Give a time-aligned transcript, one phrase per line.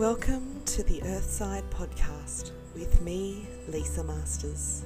[0.00, 4.82] Welcome to the Earthside podcast with me, Lisa Masters.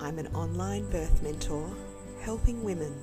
[0.00, 1.70] I'm an online birth mentor
[2.22, 2.94] helping women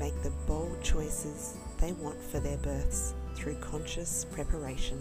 [0.00, 5.00] make the bold choices they want for their births through conscious preparation.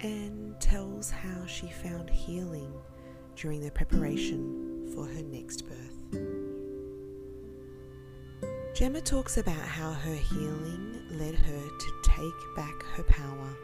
[0.00, 2.72] and tells how she found healing
[3.36, 6.01] during the preparation for her next birth.
[8.82, 13.56] Gemma talks about how her healing led her to take back her power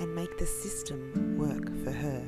[0.00, 2.24] and make the system work for her.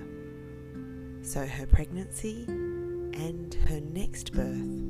[1.22, 4.82] So her pregnancy and her next birth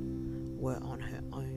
[0.59, 1.48] were on her own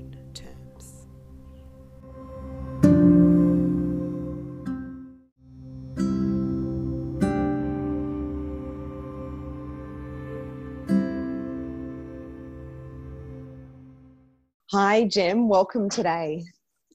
[14.91, 15.47] Hi, Gem.
[15.47, 16.43] Welcome today.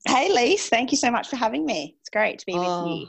[0.07, 0.69] Hey, Lise.
[0.69, 1.97] Thank you so much for having me.
[1.99, 3.09] It's great to be with Oh, you.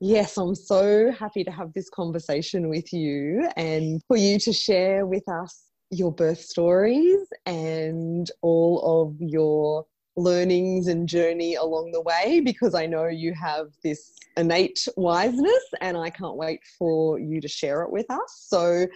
[0.00, 5.04] Yes, I'm so happy to have this conversation with you and for you to share
[5.04, 9.84] with us your birth stories and all of your
[10.16, 15.98] learnings and journey along the way because I know you have this innate wiseness and
[15.98, 18.46] I can't wait for you to share it with us.
[18.48, 18.86] So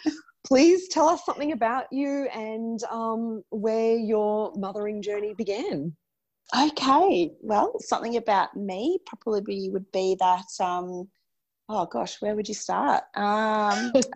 [0.46, 5.94] please tell us something about you and um, where your mothering journey began.
[6.56, 7.32] Okay.
[7.42, 10.46] Well, something about me probably would be that.
[10.60, 11.08] Um,
[11.68, 13.04] oh gosh, where would you start?
[13.14, 13.92] Um,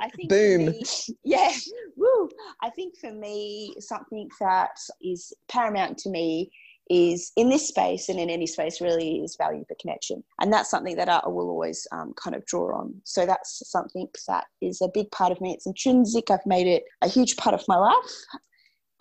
[0.00, 0.66] I think Boom.
[0.66, 0.84] me-
[1.24, 1.52] yeah.
[1.96, 2.28] Woo.
[2.62, 6.50] I think for me, something that is paramount to me
[6.90, 10.22] is in this space and in any space really is value for connection.
[10.40, 12.94] And that's something that I will always um, kind of draw on.
[13.04, 15.52] So that's something that is a big part of me.
[15.52, 16.30] It's intrinsic.
[16.30, 17.94] I've made it a huge part of my life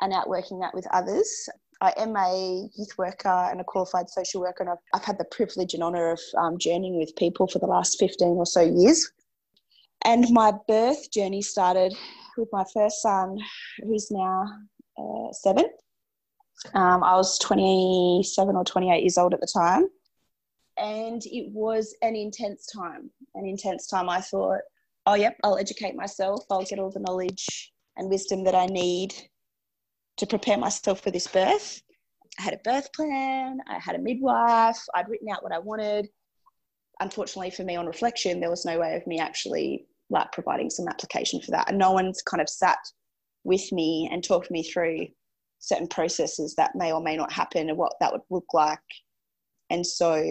[0.02, 1.50] and out working that with others.
[1.80, 5.26] I am a youth worker and a qualified social worker, and I've, I've had the
[5.26, 9.12] privilege and honour of um, journeying with people for the last 15 or so years.
[10.04, 11.94] And my birth journey started
[12.38, 13.38] with my first son,
[13.84, 14.46] who's now
[14.98, 15.66] uh, seven.
[16.74, 19.88] Um, I was 27 or 28 years old at the time.
[20.78, 23.10] And it was an intense time.
[23.36, 24.10] An intense time.
[24.10, 24.62] I thought,
[25.06, 26.44] oh, yep, I'll educate myself.
[26.52, 29.14] I'll get all the knowledge and wisdom that I need
[30.18, 31.82] to prepare myself for this birth.
[32.40, 36.10] I had a birth plan, I had a midwife, I'd written out what I wanted.
[37.00, 40.88] Unfortunately for me on reflection, there was no way of me actually like providing some
[40.88, 41.70] application for that.
[41.70, 42.78] And no one's kind of sat
[43.44, 45.08] with me and talked me through
[45.60, 48.80] certain processes that may or may not happen and what that would look like.
[49.70, 50.24] And so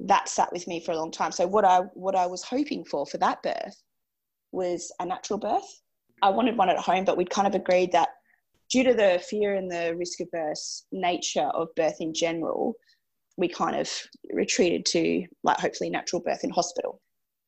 [0.00, 1.32] that sat with me for a long time.
[1.32, 3.82] So what I what I was hoping for for that birth
[4.52, 5.80] was a natural birth.
[6.22, 8.10] I wanted one at home, but we'd kind of agreed that
[8.70, 12.74] due to the fear and the risk averse nature of birth in general,
[13.36, 13.90] we kind of
[14.32, 17.00] retreated to like hopefully natural birth in hospital.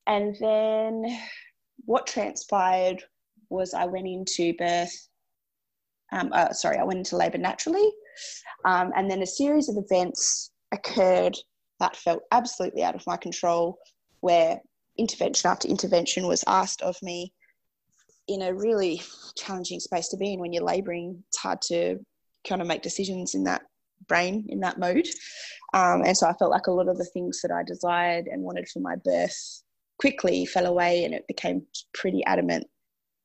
[0.06, 1.04] And then
[1.84, 3.02] what transpired
[3.50, 4.92] was I went into birth.
[6.12, 7.90] Um, uh, sorry, I went into labour naturally,
[8.64, 11.36] um, and then a series of events occurred
[11.80, 13.78] that felt absolutely out of my control,
[14.20, 14.60] where
[14.98, 17.32] intervention after intervention was asked of me
[18.28, 19.02] in a really
[19.36, 21.22] challenging space to be in when you're labouring.
[21.28, 21.98] It's hard to
[22.46, 23.62] kind of make decisions in that
[24.06, 25.08] brain, in that mode.
[25.74, 28.42] Um, and so I felt like a lot of the things that I desired and
[28.42, 29.62] wanted for my birth
[29.98, 31.62] quickly fell away, and it became
[31.94, 32.66] pretty adamant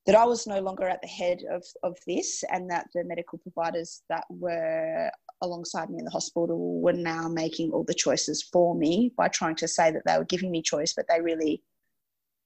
[0.08, 3.38] that I was no longer at the head of, of this and that the medical
[3.40, 5.12] providers that were
[5.42, 9.56] alongside me in the hospital were now making all the choices for me by trying
[9.58, 11.62] to say that they were giving me choice, but they really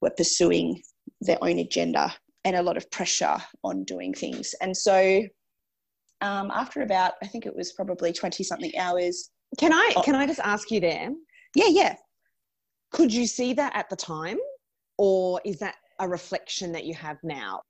[0.02, 0.81] were pursuing
[1.22, 2.12] their own agenda
[2.46, 4.56] and a lot of pressure on doing things.
[4.60, 5.22] And so
[6.22, 9.30] um, after about, I think it was probably 20 something hours.
[9.60, 11.12] Can I, oh, can I just ask you there?
[11.54, 11.96] Yeah, yeah.
[12.92, 14.40] Could you see that at the time?
[14.98, 17.62] Or is that a reflection that you have now?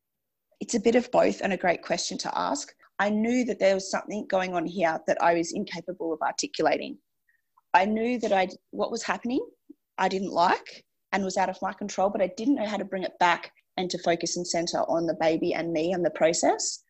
[0.59, 2.73] It's a bit of both and a great question to ask.
[2.97, 6.97] I knew that there was something going on here that I was incapable of articulating.
[7.73, 9.45] I knew that I what was happening
[10.01, 12.85] I didn't like and was out of my control, but I didn't know how to
[12.85, 16.09] bring it back and to focus and center on the baby and me and the
[16.09, 16.83] process.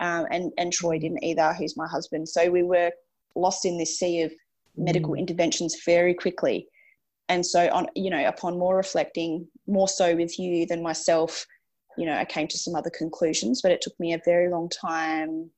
[0.00, 2.28] Um, and and Troy didn't either, who's my husband.
[2.28, 2.90] So we were
[3.34, 4.32] lost in this sea of
[4.76, 5.18] medical mm.
[5.18, 6.68] interventions very quickly.
[7.28, 11.44] And so on, you know, upon more reflecting, more so with you than myself,
[11.98, 13.62] you know, I came to some other conclusions.
[13.62, 15.50] But it took me a very long time,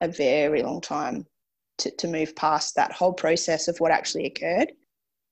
[0.00, 1.26] a very long time
[1.78, 4.72] to, to move past that whole process of what actually occurred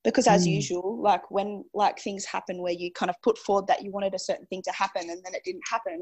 [0.03, 0.53] because as mm.
[0.53, 4.13] usual like when like things happen where you kind of put forward that you wanted
[4.13, 6.01] a certain thing to happen and then it didn't happen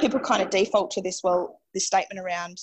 [0.00, 2.56] people kind of default to this well this statement around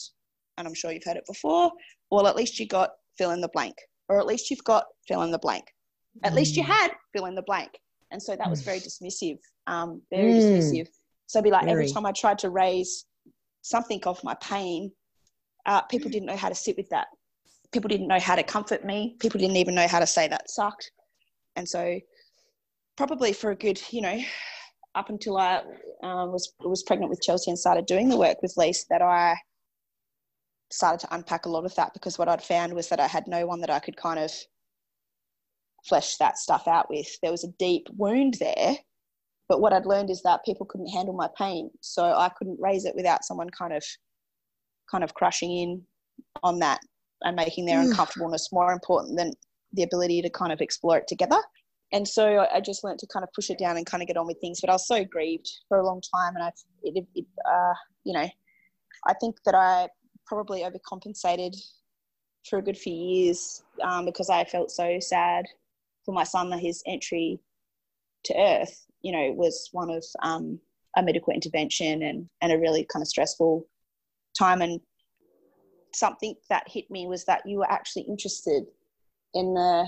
[0.58, 1.72] and i'm sure you've heard it before
[2.12, 3.76] well at least you got fill in the blank
[4.10, 5.66] or at least you've got fill in the blank
[6.24, 6.68] at least you mm.
[6.68, 7.72] had fill in the blank
[8.12, 10.38] and so that was very dismissive um, very mm.
[10.38, 10.88] dismissive
[11.26, 11.72] so be like very.
[11.72, 13.06] every time i tried to raise
[13.62, 14.92] something of my pain
[15.66, 17.08] uh, people didn't know how to sit with that
[17.74, 19.18] people didn't know how to comfort me.
[19.20, 20.92] People didn't even know how to say that sucked.
[21.56, 22.00] And so,
[22.96, 24.20] probably for a good, you know,
[24.96, 25.64] up until I
[26.04, 29.36] um, was was pregnant with Chelsea and started doing the work with Lise, that I
[30.72, 33.28] started to unpack a lot of that because what I'd found was that I had
[33.28, 34.32] no one that I could kind of
[35.88, 37.08] flesh that stuff out with.
[37.22, 38.76] There was a deep wound there,
[39.50, 42.86] but what I'd learned is that people couldn't handle my pain, so I couldn't raise
[42.86, 43.84] it without someone kind of
[44.90, 45.82] kind of crushing in
[46.44, 46.80] on that
[47.24, 47.90] and making their mm.
[47.90, 49.32] uncomfortableness more important than
[49.74, 51.40] the ability to kind of explore it together.
[51.92, 54.18] And so I just learned to kind of push it down and kind of get
[54.18, 54.60] on with things.
[54.60, 56.52] But I was so grieved for a long time, and I,
[56.82, 58.28] it, it, uh, you know,
[59.08, 59.90] I think that I
[60.26, 61.56] probably overcompensated
[62.50, 65.46] for a good few years um, because I felt so sad
[66.06, 67.40] for my son that his entry
[68.26, 70.60] to Earth, you know, was one of um,
[70.96, 73.68] a medical intervention and and a really kind of stressful
[74.38, 74.62] time.
[74.62, 74.80] And
[75.94, 78.66] something that hit me was that you were actually interested
[79.34, 79.88] in the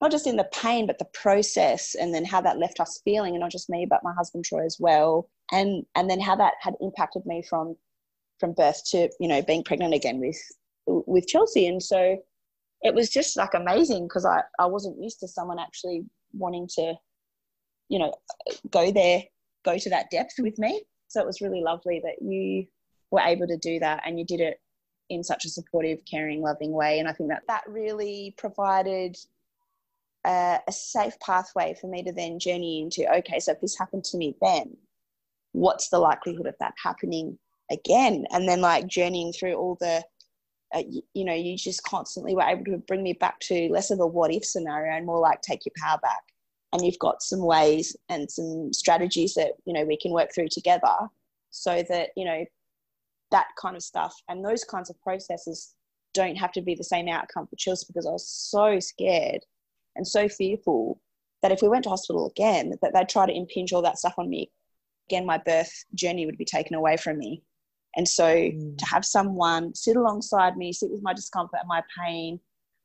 [0.00, 3.34] not just in the pain but the process and then how that left us feeling
[3.34, 6.54] and not just me but my husband troy as well and and then how that
[6.60, 7.76] had impacted me from
[8.40, 10.40] from birth to you know being pregnant again with
[10.86, 12.16] with chelsea and so
[12.82, 16.94] it was just like amazing because i i wasn't used to someone actually wanting to
[17.88, 18.12] you know
[18.70, 19.22] go there
[19.64, 22.66] go to that depth with me so it was really lovely that you
[23.10, 24.58] were able to do that and you did it
[25.12, 26.98] in such a supportive, caring, loving way.
[26.98, 29.16] And I think that that really provided
[30.26, 34.04] a, a safe pathway for me to then journey into okay, so if this happened
[34.04, 34.76] to me then,
[35.52, 37.38] what's the likelihood of that happening
[37.70, 38.24] again?
[38.30, 40.02] And then like journeying through all the
[40.74, 43.90] uh, you, you, know, you just constantly were able to bring me back to less
[43.90, 46.22] of a what if scenario and more like take your power back.
[46.72, 50.48] And you've got some ways and some strategies that, you know, we can work through
[50.50, 50.94] together
[51.50, 52.44] so that, you know,
[53.30, 55.74] that kind of stuff and those kinds of processes
[56.14, 59.40] don't have to be the same outcome for Chelsea because I was so scared
[59.96, 61.00] and so fearful
[61.42, 64.14] that if we went to hospital again, that they'd try to impinge all that stuff
[64.18, 64.50] on me.
[65.08, 67.42] Again, my birth journey would be taken away from me.
[67.96, 68.78] And so mm.
[68.78, 72.40] to have someone sit alongside me, sit with my discomfort and my pain,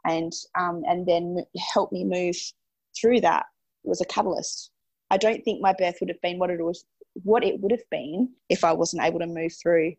[0.05, 1.37] and um, and then
[1.73, 2.35] help me move
[2.99, 3.45] through that
[3.83, 4.71] was a catalyst.
[5.09, 7.89] I don't think my birth would have been what it was, what it would have
[7.89, 9.93] been if I wasn't able to move through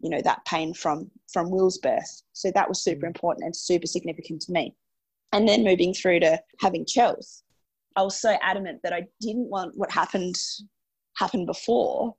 [0.00, 3.08] you know that pain from from will's birth so that was super mm.
[3.08, 4.74] important and super significant to me
[5.32, 7.42] and then moving through to having chels
[7.96, 10.36] i was so adamant that i didn't want what happened
[11.16, 12.14] happened before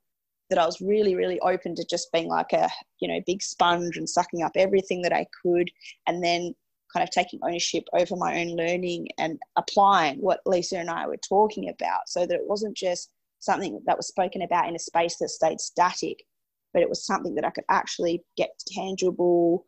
[0.50, 3.98] that i was really really open to just being like a you know big sponge
[3.98, 5.70] and sucking up everything that i could
[6.08, 6.54] and then
[6.94, 11.18] kind of taking ownership over my own learning and applying what lisa and i were
[11.18, 13.10] talking about so that it wasn't just
[13.40, 16.24] something that was spoken about in a space that stayed static
[16.76, 19.66] but it was something that I could actually get tangible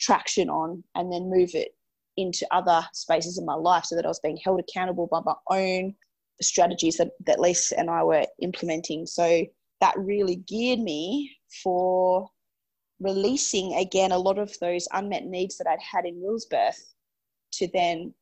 [0.00, 1.68] traction on and then move it
[2.16, 5.34] into other spaces in my life so that I was being held accountable by my
[5.56, 5.94] own
[6.42, 9.06] strategies that, that Lisa and I were implementing.
[9.06, 9.44] So
[9.80, 12.28] that really geared me for
[13.00, 16.94] releasing again a lot of those unmet needs that I'd had in Will's birth
[17.52, 18.12] to then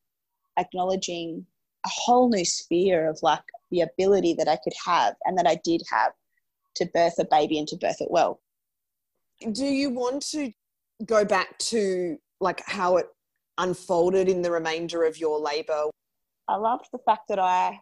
[0.59, 1.47] acknowledging
[1.85, 5.59] a whole new sphere of like the ability that I could have and that I
[5.65, 6.13] did have
[6.77, 8.41] to birth a baby and to birth it well.
[9.53, 10.53] Do you want to
[11.05, 13.07] go back to like how it
[13.59, 15.91] unfolded in the remainder of your labor?
[16.49, 17.81] I loved the fact that I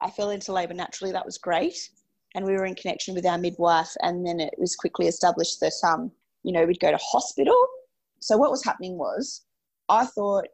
[0.00, 1.12] I fell into labor naturally.
[1.12, 1.76] That was great.
[2.34, 3.92] And we were in connection with our midwife.
[4.00, 6.10] And then it was quickly established that, um,
[6.42, 7.56] you know, we'd go to hospital.
[8.20, 9.42] So what was happening was
[9.88, 10.46] I thought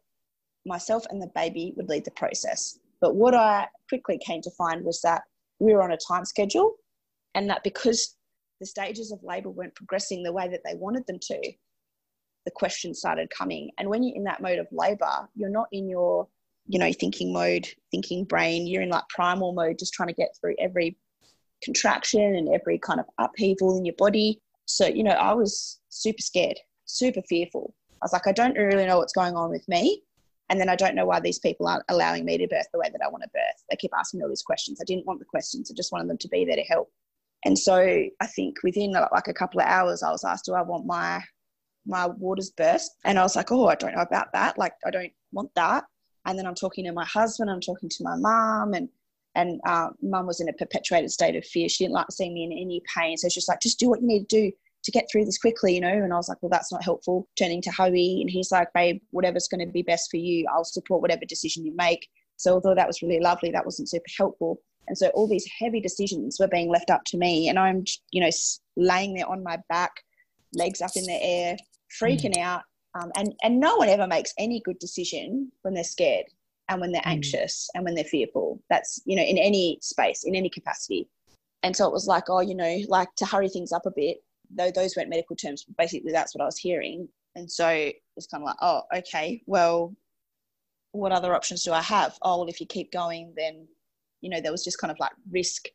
[0.67, 2.79] myself and the baby would lead the process.
[3.01, 5.23] But what I quickly came to find was that
[5.61, 6.75] we were on a time schedule
[7.35, 8.17] and that because
[8.61, 11.53] the stages of labor weren't progressing the way that they wanted them to,
[12.45, 13.71] the questions started coming.
[13.79, 16.27] And when you're in that mode of labor, you're not in your,
[16.67, 18.67] you know, thinking mode, thinking brain.
[18.67, 20.97] You're in like primal mode, just trying to get through every
[21.63, 24.41] contraction and every kind of upheaval in your body.
[24.67, 27.75] So, you know, I was super scared, super fearful.
[28.03, 30.03] I was like, I don't really know what's going on with me.
[30.51, 32.89] And then I don't know why these people aren't allowing me to birth the way
[32.91, 33.65] that I want to birth.
[33.69, 34.81] They keep asking me all these questions.
[34.81, 35.71] I didn't want the questions.
[35.71, 36.91] I just wanted them to be there to help.
[37.45, 40.63] And so I think within like a couple of hours, I was asked, do I
[40.63, 41.23] want my
[41.87, 42.91] my waters burst?
[43.05, 44.59] And I was like, oh, I don't know about that.
[44.59, 45.85] Like, I don't want that.
[46.27, 48.89] And then I'm talking to my husband, I'm talking to my mom, and
[49.35, 51.69] and uh, mum was in a perpetuated state of fear.
[51.69, 53.17] She didn't like seeing me in any pain.
[53.17, 54.53] So she's like, just do what you need to do
[54.85, 55.89] to get through this quickly, you know?
[55.89, 57.29] And I was like, well, that's not helpful.
[57.39, 60.65] Turning to Howie, and he's like, babe, whatever's going to be best for you, I'll
[60.65, 62.09] support whatever decision you make.
[62.37, 64.61] So although that was really lovely, that wasn't super helpful.
[64.87, 68.23] And so all these heavy decisions were being left up to me, and I'm, you
[68.23, 68.31] know,
[68.77, 69.93] laying there on my back,
[70.55, 71.57] legs up in the air,
[72.01, 72.43] freaking mm.
[72.43, 72.63] out.
[72.99, 76.25] Um, and and no one ever makes any good decision when they're scared
[76.69, 77.13] and when they're mm.
[77.13, 78.61] anxious and when they're fearful.
[78.71, 81.09] That's, you know, in any space, in any capacity.
[81.63, 84.19] And so it was like, oh, you know, like to hurry things up a bit,
[84.51, 87.09] though those weren't medical terms, basically that's what I was hearing.
[87.35, 87.69] And so
[88.17, 89.95] it's kind of like, oh, okay, well,
[90.93, 92.17] what other options do I have?
[92.23, 93.67] Oh, well, if you keep going, then,
[94.21, 95.67] you know, there was just kind of like risk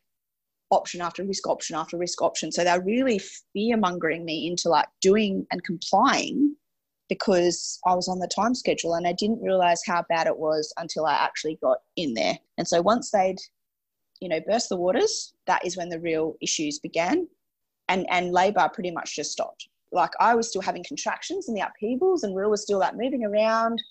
[0.70, 2.50] option after risk option after risk option.
[2.50, 3.20] So they're really
[3.52, 6.53] fear mongering me into like doing and complying
[7.08, 10.72] because I was on the time schedule and I didn't realize how bad it was
[10.78, 12.38] until I actually got in there.
[12.58, 13.38] And so once they'd,
[14.20, 17.28] you know, burst the waters, that is when the real issues began.
[17.88, 19.68] And and labor pretty much just stopped.
[19.92, 23.24] Like I was still having contractions and the upheavals and Will was still like moving
[23.24, 23.82] around.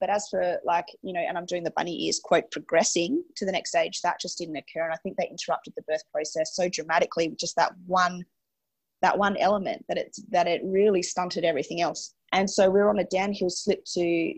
[0.00, 3.46] But as for like, you know, and I'm doing the bunny ears quote progressing to
[3.46, 4.84] the next stage, that just didn't occur.
[4.84, 8.24] And I think they interrupted the birth process so dramatically with just that one
[9.00, 12.90] that one element that it's that it really stunted everything else and so we are
[12.90, 14.34] on a downhill slip to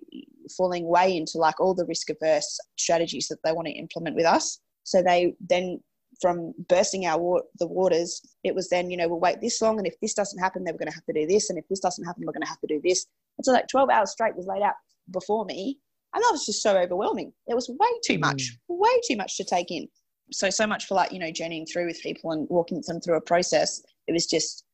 [0.57, 4.27] falling way into like all the risk averse strategies that they want to implement with
[4.27, 4.61] us.
[4.85, 5.81] So they then
[6.21, 9.79] from bursting our the waters, it was then, you know, we'll wait this long.
[9.79, 11.51] And if this doesn't happen, then we're going to have to do this.
[11.51, 13.07] And if this doesn't happen, we're going to have to do this.
[13.39, 14.75] And so like 12 hours straight was laid out
[15.11, 15.79] before me.
[16.13, 17.33] And that was just so overwhelming.
[17.47, 18.21] It was way too mm.
[18.21, 19.89] much, way too much to take in.
[20.33, 23.17] So, so much for like, you know, journeying through with people and walking them through
[23.17, 23.83] a process.
[24.07, 24.65] It was just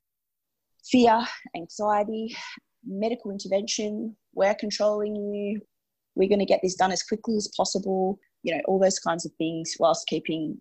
[0.91, 2.37] fear, anxiety,
[2.87, 5.61] medical intervention, we're controlling you,
[6.15, 9.27] we're going to get this done as quickly as possible, you know, all those kinds
[9.27, 10.61] of things whilst keeping,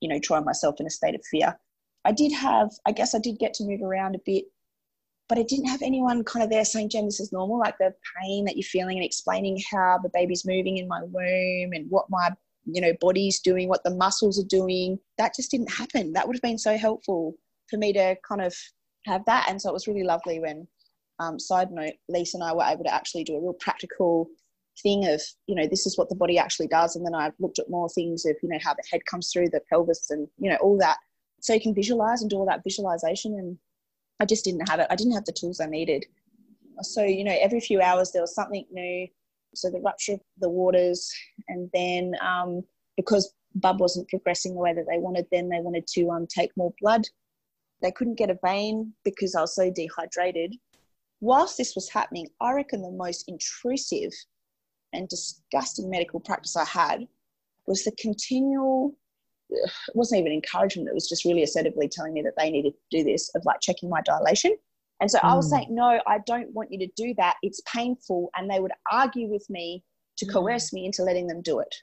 [0.00, 1.58] you know, Troy myself in a state of fear.
[2.04, 4.44] I did have, I guess I did get to move around a bit,
[5.28, 7.92] but I didn't have anyone kind of there saying, Jem, this is normal, like the
[8.22, 12.06] pain that you're feeling and explaining how the baby's moving in my womb and what
[12.08, 12.30] my,
[12.64, 14.98] you know, body's doing, what the muscles are doing.
[15.18, 16.12] That just didn't happen.
[16.14, 17.34] That would have been so helpful
[17.68, 18.54] for me to kind of
[19.04, 19.46] have that.
[19.48, 20.66] And so it was really lovely when
[21.18, 24.28] um, side note, Lisa and I were able to actually do a real practical
[24.82, 26.96] thing of, you know, this is what the body actually does.
[26.96, 29.50] And then I looked at more things of, you know, how the head comes through
[29.50, 30.98] the pelvis and, you know, all that.
[31.40, 33.34] So you can visualize and do all that visualization.
[33.34, 33.58] And
[34.20, 34.86] I just didn't have it.
[34.90, 36.06] I didn't have the tools I needed.
[36.82, 39.08] So, you know, every few hours there was something new.
[39.54, 41.10] So the rupture of the waters.
[41.48, 42.62] And then um,
[42.96, 46.56] because Bub wasn't progressing the way that they wanted, then they wanted to um, take
[46.56, 47.02] more blood.
[47.82, 50.54] They couldn't get a vein because I was so dehydrated
[51.20, 54.12] whilst this was happening, I reckon the most intrusive
[54.92, 57.06] and disgusting medical practice I had
[57.66, 58.96] was the continual,
[59.50, 62.98] it wasn't even encouragement, it was just really assertively telling me that they needed to
[62.98, 64.56] do this, of like checking my dilation.
[65.00, 65.28] And so mm.
[65.28, 65.56] I was hmm.
[65.56, 67.36] saying, no, I don't want you to do that.
[67.42, 68.30] It's painful.
[68.36, 69.84] And they would argue with me
[70.16, 70.32] to mm.
[70.32, 71.74] coerce me into letting them do it.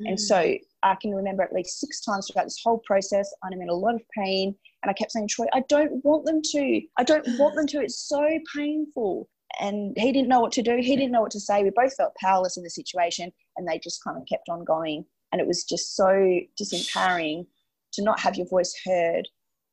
[0.00, 0.10] Mm.
[0.10, 3.68] And so I can remember at least six times throughout this whole process, I'm in
[3.68, 4.54] a lot of pain.
[4.82, 6.80] And I kept saying, Troy, I don't want them to.
[6.96, 7.80] I don't want them to.
[7.80, 9.28] It's so painful.
[9.58, 10.76] And he didn't know what to do.
[10.76, 11.62] He didn't know what to say.
[11.62, 13.32] We both felt powerless in the situation.
[13.56, 15.04] And they just kind of kept on going.
[15.32, 17.46] And it was just so disempowering
[17.94, 19.26] to not have your voice heard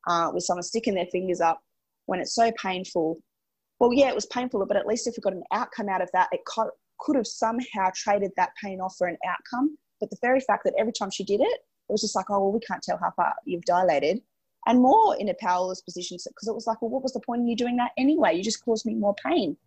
[0.07, 1.61] uh, with someone sticking their fingers up
[2.05, 3.19] when it's so painful.
[3.79, 6.09] Well, yeah, it was painful, but at least if we got an outcome out of
[6.13, 10.41] that, it could have somehow traded that pain off for an outcome but the very
[10.41, 12.83] fact that every time she did it, it was just like, oh, well, we can't
[12.83, 14.21] tell how far you've dilated.
[14.65, 17.41] and more in a powerless position because it was like, well, what was the point
[17.41, 18.35] in you doing that anyway?
[18.35, 19.57] You just caused me more pain.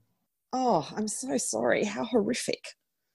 [0.53, 1.85] Oh, I'm so sorry.
[1.85, 2.63] How horrific.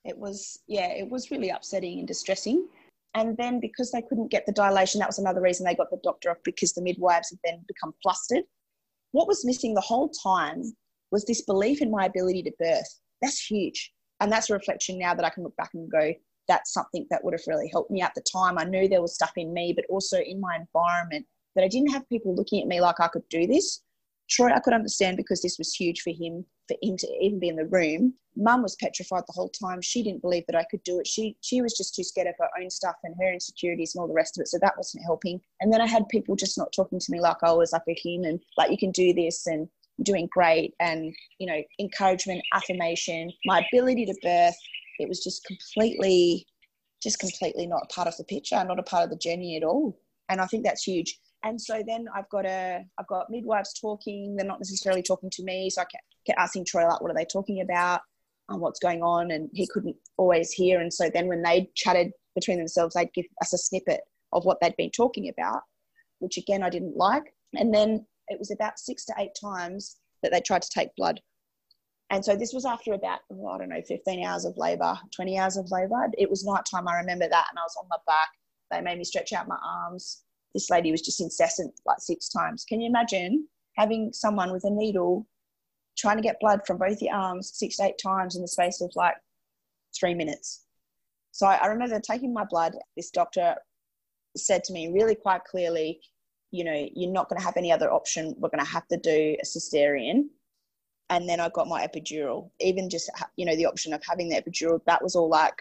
[0.05, 2.67] It was, yeah, it was really upsetting and distressing.
[3.13, 5.99] And then because they couldn't get the dilation, that was another reason they got the
[6.03, 8.43] doctor off because the midwives had then become flustered.
[9.11, 10.63] What was missing the whole time
[11.11, 12.99] was this belief in my ability to birth.
[13.21, 13.91] That's huge.
[14.21, 16.13] And that's a reflection now that I can look back and go,
[16.51, 18.57] that's something that would have really helped me at the time.
[18.57, 21.91] I knew there was stuff in me, but also in my environment that I didn't
[21.91, 23.81] have people looking at me like I could do this.
[24.29, 27.47] Troy, I could understand because this was huge for him, for him to even be
[27.47, 28.15] in the room.
[28.35, 29.81] Mum was petrified the whole time.
[29.81, 31.07] She didn't believe that I could do it.
[31.07, 34.07] She she was just too scared of her own stuff and her insecurities and all
[34.07, 34.49] the rest of it.
[34.49, 35.39] So that wasn't helping.
[35.61, 37.93] And then I had people just not talking to me like I was like a
[37.93, 43.31] human, like you can do this and you're doing great and you know, encouragement, affirmation,
[43.45, 44.55] my ability to birth.
[45.01, 46.45] It was just completely
[47.01, 49.99] just completely not part of the picture, not a part of the journey at all.
[50.29, 54.35] And I think that's huge and so then I've got a I've got midwives talking.
[54.35, 57.25] They're not necessarily talking to me, so I kept, asking Troy like, what are they
[57.25, 58.01] talking about?
[58.49, 59.31] and what's going on?
[59.31, 60.81] And he couldn't always hear.
[60.81, 64.01] And so then when they chatted between themselves, they'd give us a snippet
[64.33, 65.61] of what they'd been talking about,
[66.19, 67.33] which again I didn't like.
[67.53, 71.21] And then it was about six to eight times that they tried to take blood.
[72.11, 75.57] And so this was after about, I don't know, 15 hours of labor, 20 hours
[75.57, 76.09] of labor.
[76.17, 76.87] It was nighttime.
[76.87, 77.47] I remember that.
[77.49, 78.29] And I was on my back.
[78.69, 82.65] They made me stretch out my arms this lady was just incessant like six times.
[82.65, 85.27] Can you imagine having someone with a needle
[85.97, 88.81] trying to get blood from both your arms six to eight times in the space
[88.81, 89.15] of like
[89.97, 90.65] three minutes?
[91.31, 92.75] So I, I remember taking my blood.
[92.97, 93.55] This doctor
[94.35, 96.01] said to me really quite clearly,
[96.51, 98.35] you know, you're not going to have any other option.
[98.37, 100.25] We're going to have to do a cesarean.
[101.11, 102.49] And then I got my epidural.
[102.59, 105.53] Even just, you know, the option of having the epidural, that was all like,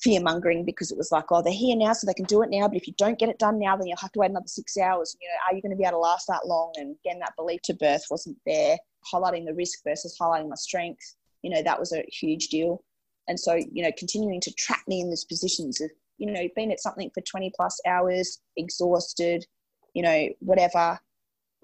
[0.00, 2.50] fear mongering because it was like, oh, they're here now, so they can do it
[2.50, 2.68] now.
[2.68, 4.76] But if you don't get it done now, then you'll have to wait another six
[4.76, 5.16] hours.
[5.20, 6.72] You know, are you going to be able to last that long?
[6.76, 8.76] And again, that belief to birth wasn't there.
[9.12, 12.82] Highlighting the risk versus highlighting my strength, you know, that was a huge deal.
[13.26, 16.72] And so, you know, continuing to trap me in these positions of, you know, being
[16.72, 19.46] at something for 20 plus hours, exhausted,
[19.94, 20.98] you know, whatever.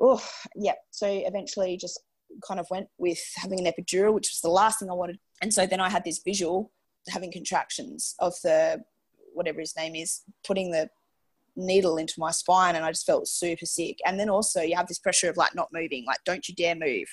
[0.00, 0.22] Oh,
[0.54, 0.74] yeah.
[0.90, 2.00] So eventually just
[2.46, 5.18] kind of went with having an epidural, which was the last thing I wanted.
[5.42, 6.72] And so then I had this visual
[7.08, 8.82] having contractions of the
[9.34, 10.88] whatever his name is putting the
[11.56, 13.98] needle into my spine and I just felt super sick.
[14.06, 16.74] And then also you have this pressure of like not moving, like don't you dare
[16.74, 17.06] move.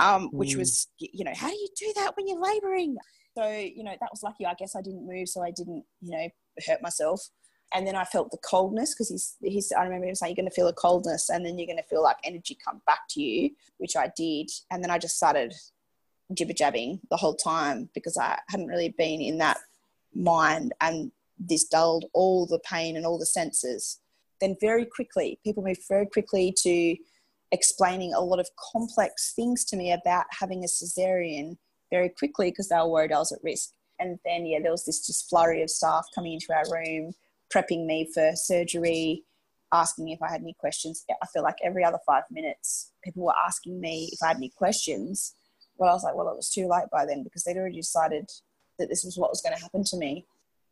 [0.00, 0.58] Um, which mm.
[0.58, 2.96] was, you know, how do you do that when you're laboring?
[3.36, 4.46] So, you know, that was lucky.
[4.46, 6.28] I guess I didn't move, so I didn't, you know,
[6.66, 7.20] hurt myself.
[7.74, 10.50] And then I felt the coldness because he's, he's, I remember him saying, you're going
[10.50, 13.20] to feel a coldness and then you're going to feel like energy come back to
[13.20, 14.50] you, which I did.
[14.70, 15.52] And then I just started
[16.34, 19.58] jibber jabbing the whole time because I hadn't really been in that
[20.14, 24.00] mind and this dulled all the pain and all the senses.
[24.40, 26.96] Then, very quickly, people moved very quickly to
[27.50, 31.56] explaining a lot of complex things to me about having a cesarean
[31.90, 33.70] very quickly because they were worried I was at risk.
[33.98, 37.12] And then, yeah, there was this just flurry of staff coming into our room,
[37.52, 39.24] prepping me for surgery,
[39.72, 41.04] asking me if I had any questions.
[41.10, 44.50] I feel like every other five minutes, people were asking me if I had any
[44.50, 45.34] questions.
[45.76, 48.30] Well, I was like, well, it was too late by then because they'd already decided
[48.78, 50.26] that this was what was going to happen to me.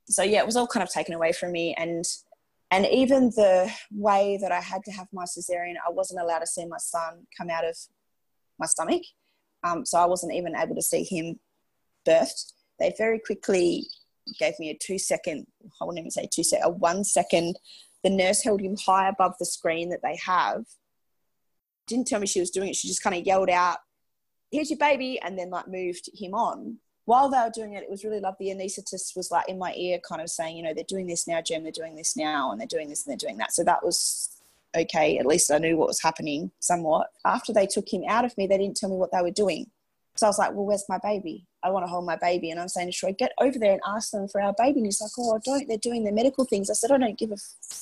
[0.09, 2.05] So yeah, it was all kind of taken away from me, and
[2.71, 6.47] and even the way that I had to have my cesarean, I wasn't allowed to
[6.47, 7.77] see my son come out of
[8.59, 9.03] my stomach.
[9.65, 11.41] Um, so I wasn't even able to see him
[12.07, 12.53] birthed.
[12.79, 13.87] They very quickly
[14.39, 15.47] gave me a two second,
[15.81, 17.59] I wouldn't even say two second, a one second.
[18.05, 20.65] The nurse held him high above the screen that they have.
[21.87, 22.77] Didn't tell me she was doing it.
[22.77, 23.79] She just kind of yelled out,
[24.51, 26.79] here's your baby, and then like moved him on.
[27.05, 28.53] While they were doing it, it was really lovely.
[28.53, 31.29] The anaesthetist was like in my ear, kind of saying, you know, they're doing this
[31.29, 33.53] now, Jem, they're doing this now, and they're doing this and they're doing that.
[33.53, 34.41] So that was
[34.77, 35.19] okay.
[35.19, 37.09] At least I knew what was happening somewhat.
[37.25, 39.71] After they took him out of me, they didn't tell me what they were doing.
[40.17, 41.47] So I was like, well, where's my baby?
[41.63, 42.51] I want to hold my baby.
[42.51, 44.79] And I'm saying to Troy, get over there and ask them for our baby.
[44.79, 45.69] And he's like, oh, I don't.
[45.69, 46.71] They're doing their medical things.
[46.71, 47.37] I said, I don't give a,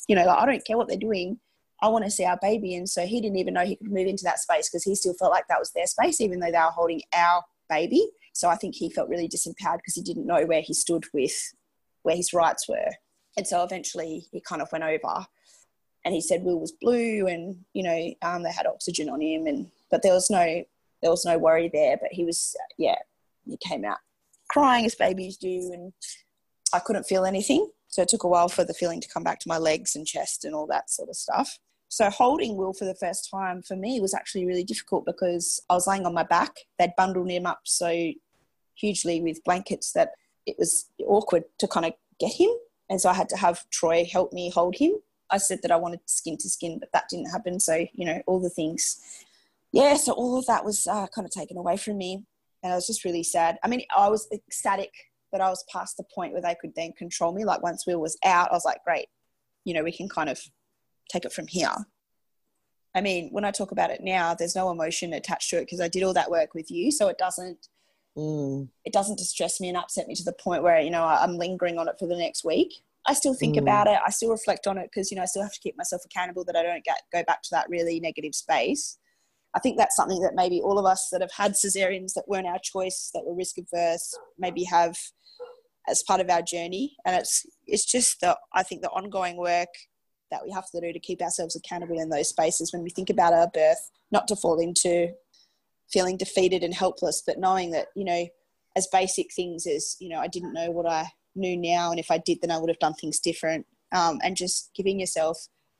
[0.08, 1.38] you know, like, I don't care what they're doing.
[1.80, 2.74] I want to see our baby.
[2.74, 5.14] And so he didn't even know he could move into that space because he still
[5.14, 8.08] felt like that was their space, even though they were holding our baby.
[8.32, 11.54] So I think he felt really disempowered because he didn't know where he stood with
[12.02, 12.90] where his rights were.
[13.36, 15.26] And so eventually he kind of went over
[16.04, 19.46] and he said Will was blue and, you know, um, they had oxygen on him
[19.46, 20.64] and but there was no
[21.04, 21.96] there was no worry there.
[22.00, 22.96] But he was yeah,
[23.46, 23.98] he came out
[24.48, 25.92] crying as babies do and
[26.72, 27.70] I couldn't feel anything.
[27.88, 30.06] So it took a while for the feeling to come back to my legs and
[30.06, 31.58] chest and all that sort of stuff.
[31.88, 35.74] So holding Will for the first time for me was actually really difficult because I
[35.74, 36.56] was laying on my back.
[36.78, 38.12] They'd bundled him up so
[38.74, 40.10] hugely with blankets that
[40.46, 42.50] it was awkward to kind of get him.
[42.90, 44.94] And so I had to have Troy help me hold him.
[45.30, 47.60] I said that I wanted skin to skin, but that didn't happen.
[47.60, 49.00] So, you know, all the things.
[49.74, 52.24] Yeah, so all of that was uh, kind of taken away from me.
[52.62, 53.58] And I was just really sad.
[53.64, 54.92] I mean, I was ecstatic
[55.32, 57.44] that I was past the point where they could then control me.
[57.44, 59.06] Like once Will was out, I was like, great,
[59.64, 60.40] you know, we can kind of
[61.10, 61.74] take it from here.
[62.94, 65.80] I mean, when I talk about it now, there's no emotion attached to it because
[65.80, 66.92] I did all that work with you.
[66.92, 67.66] So it doesn't,
[68.16, 68.68] mm.
[68.84, 71.78] it doesn't distress me and upset me to the point where, you know, I'm lingering
[71.78, 72.72] on it for the next week.
[73.06, 73.62] I still think mm.
[73.62, 73.98] about it.
[74.06, 76.44] I still reflect on it because, you know, I still have to keep myself accountable
[76.44, 78.98] that I don't get, go back to that really negative space.
[79.54, 82.46] I think that's something that maybe all of us that have had cesareans that weren't
[82.46, 84.96] our choice, that were risk averse, maybe have
[85.88, 86.96] as part of our journey.
[87.04, 89.68] And it's it's just the I think the ongoing work
[90.30, 93.10] that we have to do to keep ourselves accountable in those spaces when we think
[93.10, 95.12] about our birth, not to fall into
[95.92, 98.26] feeling defeated and helpless, but knowing that, you know,
[98.74, 102.10] as basic things as, you know, I didn't know what I knew now, and if
[102.10, 103.66] I did, then I would have done things different.
[103.92, 105.38] Um, and just giving yourself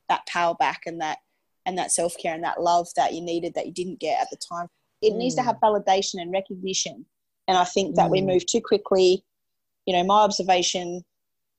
[0.09, 1.19] that power back and that
[1.67, 4.29] and that self care and that love that you needed that you didn't get at
[4.31, 4.69] the time.
[5.03, 5.19] It mm.
[5.19, 7.07] needs to have validation and recognition.
[7.49, 8.13] And I think that mm.
[8.13, 9.25] we move too quickly.
[9.87, 11.05] You know, my observation,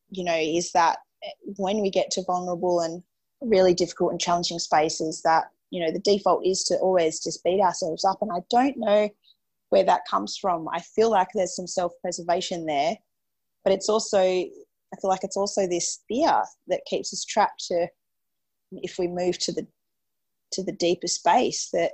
[0.10, 1.00] you know, is that
[1.58, 3.04] when we get to vulnerable and
[3.42, 7.62] really difficult and challenging spaces, that, you know, the default is to always just beat
[7.62, 8.22] ourselves up.
[8.22, 9.10] And I don't know
[9.70, 10.68] where that comes from.
[10.72, 12.96] I feel like there's some self preservation there,
[13.64, 17.88] but it's also, I feel like it's also this fear that keeps us trapped to
[18.72, 19.68] if we move to the
[20.52, 21.92] to the deeper space that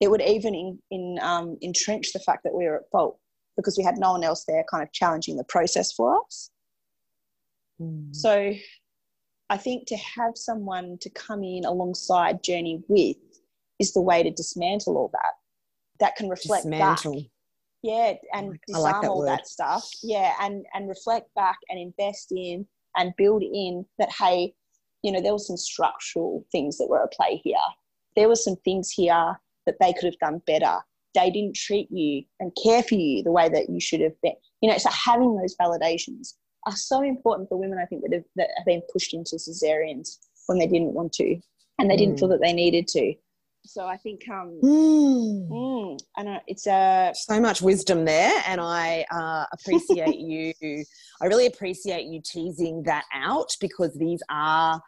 [0.00, 3.18] it would even in, in um, entrench the fact that we were at fault
[3.56, 6.50] because we had no one else there kind of challenging the process for us.
[7.80, 8.14] Mm.
[8.14, 8.52] So
[9.50, 13.16] I think to have someone to come in alongside journey with
[13.78, 15.34] is the way to dismantle all that.
[16.00, 17.14] That can reflect dismantle.
[17.14, 17.22] back.
[17.82, 19.28] Yeah, and disarm like that all word.
[19.28, 19.88] that stuff.
[20.02, 24.54] Yeah, and and reflect back and invest in and build in that hey,
[25.02, 27.56] you know, there were some structural things that were at play here.
[28.16, 29.36] There were some things here
[29.66, 30.78] that they could have done better.
[31.14, 34.34] They didn't treat you and care for you the way that you should have been.
[34.60, 36.34] You know, so having those validations
[36.66, 40.18] are so important for women, I think, that have, that have been pushed into cesareans
[40.46, 41.38] when they didn't want to
[41.78, 41.98] and they mm.
[41.98, 43.14] didn't feel that they needed to.
[43.64, 45.48] So I think, um, mm.
[45.48, 50.52] Mm, and uh, it's a uh, so much wisdom there, and I uh, appreciate you.
[51.22, 54.82] I really appreciate you teasing that out because these are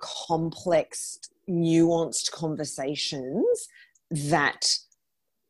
[0.00, 3.68] complex, nuanced conversations
[4.10, 4.66] that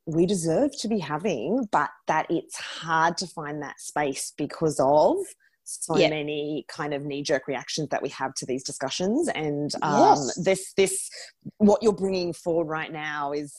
[0.07, 5.16] we deserve to be having, but that it's hard to find that space because of
[5.64, 9.28] so many kind of knee-jerk reactions that we have to these discussions.
[9.28, 10.35] And um, yes.
[10.44, 11.11] this this
[11.57, 13.54] what you're bringing forward right now is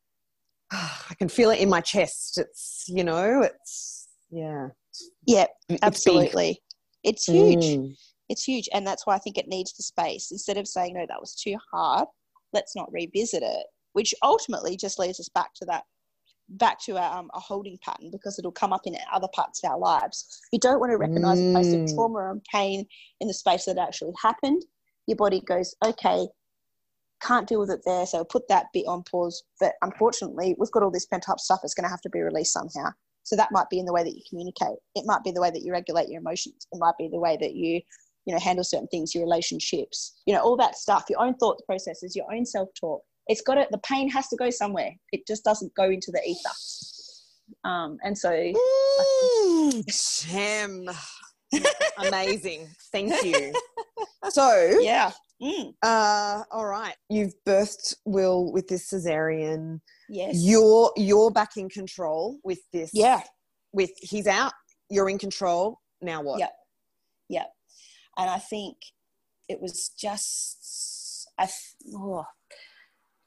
[0.72, 2.38] i can feel it in my chest.
[2.38, 4.68] It's you know it's yeah.
[5.26, 5.46] Yeah
[5.82, 6.60] absolutely.
[7.02, 7.64] It's, it's huge.
[7.64, 7.94] mm
[8.28, 10.30] it's huge and that's why i think it needs the space.
[10.30, 12.06] Instead of saying no that was too hard
[12.52, 15.84] let's not revisit it which ultimately just leads us back to that
[16.50, 19.70] back to a, um, a holding pattern because it'll come up in other parts of
[19.70, 20.42] our lives.
[20.52, 21.50] You don't want to recognize mm.
[21.50, 21.94] a place of mm.
[21.94, 22.84] trauma and pain
[23.20, 24.62] in the space that actually happened.
[25.06, 26.26] Your body goes okay
[27.24, 29.42] can't deal with it there so put that bit on pause.
[29.60, 32.20] But unfortunately we've got all this pent up stuff that's going to have to be
[32.20, 32.90] released somehow.
[33.22, 34.76] So that might be in the way that you communicate.
[34.94, 36.66] It might be the way that you regulate your emotions.
[36.72, 37.80] It might be the way that you
[38.26, 41.60] you know handle certain things your relationships you know all that stuff your own thought
[41.66, 43.02] processes your own self-talk.
[43.26, 44.92] It's got it the pain has to go somewhere.
[45.12, 46.50] It just doesn't go into the ether.
[47.64, 49.84] Um, and so mm,
[51.98, 52.68] amazing.
[52.92, 53.52] Thank you.
[54.30, 55.12] So yeah.
[55.42, 55.74] Mm.
[55.82, 56.94] uh, all right.
[57.10, 59.80] You've birthed will with this cesarean.
[60.08, 60.36] Yes.
[60.38, 62.90] You're you're back in control with this.
[62.94, 63.20] Yeah.
[63.74, 64.54] With he's out.
[64.88, 65.78] You're in control.
[66.00, 66.40] Now what?
[66.40, 66.52] Yep
[67.28, 67.53] yep
[68.16, 68.76] and I think
[69.48, 71.48] it was just I
[71.94, 72.26] oh,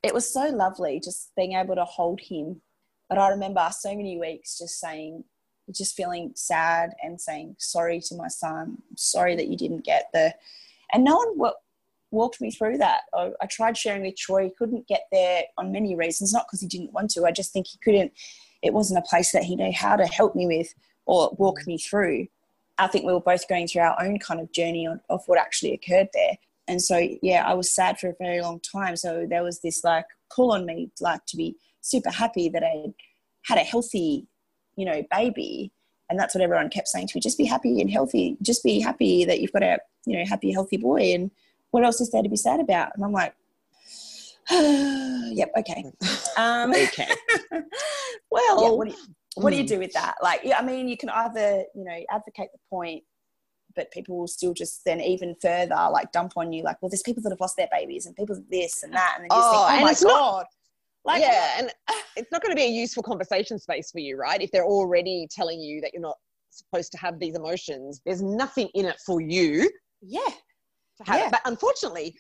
[0.04, 2.62] it was so lovely just being able to hold him.
[3.10, 5.23] But I remember so many weeks just saying,
[5.71, 8.78] just feeling sad and saying sorry to my son.
[8.95, 10.34] sorry that you didn't get the,
[10.93, 11.54] and no one w-
[12.12, 13.02] walked me through that.
[13.13, 14.45] I, I tried sharing with Troy.
[14.45, 17.26] He couldn't get there on many reasons, not because he didn't want to.
[17.26, 18.13] I just think he couldn't.
[18.62, 20.73] It wasn't a place that he knew how to help me with
[21.06, 21.67] or walk mm.
[21.67, 22.28] me through.
[22.77, 25.39] I think we were both going through our own kind of journey on, of what
[25.39, 26.37] actually occurred there.
[26.67, 28.95] And so, yeah, I was sad for a very long time.
[28.95, 32.93] So there was this like pull on me, like to be super happy that I
[33.43, 34.27] had a healthy,
[34.75, 35.71] you know, baby.
[36.09, 38.37] And that's what everyone kept saying to me: just be happy and healthy.
[38.41, 41.13] Just be happy that you've got a, you know, happy, healthy boy.
[41.13, 41.31] And
[41.71, 42.91] what else is there to be sad about?
[42.95, 43.33] And I'm like,
[44.51, 45.85] yep, okay.
[46.37, 47.07] Um, okay.
[48.29, 48.93] well, yeah,
[49.43, 49.82] what, do you, do you mm.
[49.82, 50.15] do with that?
[50.21, 53.04] Like, I mean, you can either, you know, advocate the point
[53.78, 57.04] but people will still just then even further like dump on you like well there's
[57.04, 59.67] people that have lost their babies and people this and that and then you oh,
[59.67, 60.45] think oh my god not,
[61.06, 61.71] like yeah and
[62.17, 65.28] it's not going to be a useful conversation space for you right if they're already
[65.32, 66.17] telling you that you're not
[66.50, 69.69] supposed to have these emotions there's nothing in it for you
[70.02, 70.19] yeah
[71.08, 71.30] yeah.
[71.30, 72.15] but unfortunately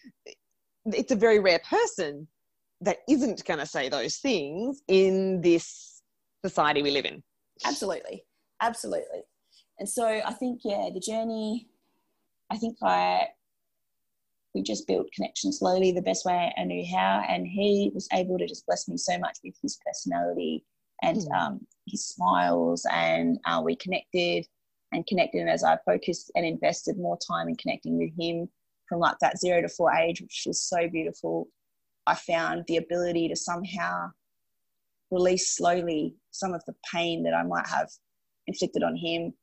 [0.85, 2.27] it's a very rare person
[2.81, 5.96] that isn't going to say those things in this
[6.43, 7.23] society we live in.
[7.65, 8.23] Absolutely.
[8.61, 9.23] Absolutely.
[9.79, 11.67] And so i think yeah the journey
[12.49, 13.27] i think i
[14.55, 18.37] we just built connection slowly the best way i knew how and he was able
[18.37, 20.63] to just bless me so much with his personality
[21.03, 21.39] and mm.
[21.39, 24.47] um, his smiles and uh, we connected
[24.93, 28.49] and connected and as i focused and invested more time in connecting with him
[28.89, 31.47] from like that zero to four age which was so beautiful
[32.07, 34.09] i found the ability to somehow
[35.11, 37.89] release slowly some of the pain that i might have
[38.47, 39.33] inflicted on him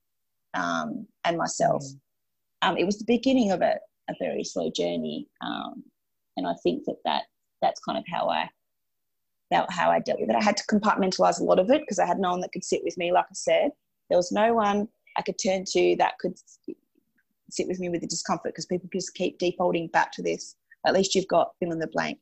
[0.55, 1.85] um, and myself.
[1.85, 2.69] Mm.
[2.69, 5.83] Um, it was the beginning of a, a very slow journey, um,
[6.37, 7.25] and I think that, that
[7.61, 8.49] that's kind of how I
[9.51, 10.37] that how I dealt with it.
[10.37, 12.65] I had to compartmentalize a lot of it because I had no one that could
[12.65, 13.13] sit with me.
[13.13, 13.71] Like I said,
[14.09, 16.39] there was no one I could turn to that could
[17.51, 20.57] sit with me with the discomfort because people just keep defaulting back to this.
[20.87, 22.19] At least you've got fill in the blank,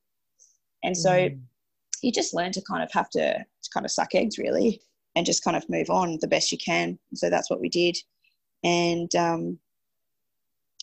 [0.83, 1.40] and so mm.
[2.03, 4.81] You just learn to kind of have to, to kind of suck eggs really
[5.15, 6.99] and just kind of move on the best you can.
[7.15, 7.97] So that's what we did.
[8.65, 9.59] And um,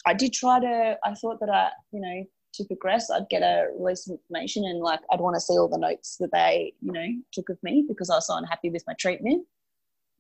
[0.06, 3.68] I did try to, I thought that I, you know, to progress, I'd get a
[3.78, 6.92] release of information and like I'd want to see all the notes that they, you
[6.92, 9.46] know, took of me because I was so unhappy with my treatment.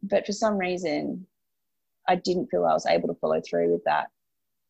[0.03, 1.25] But for some reason,
[2.07, 4.07] I didn't feel I was able to follow through with that.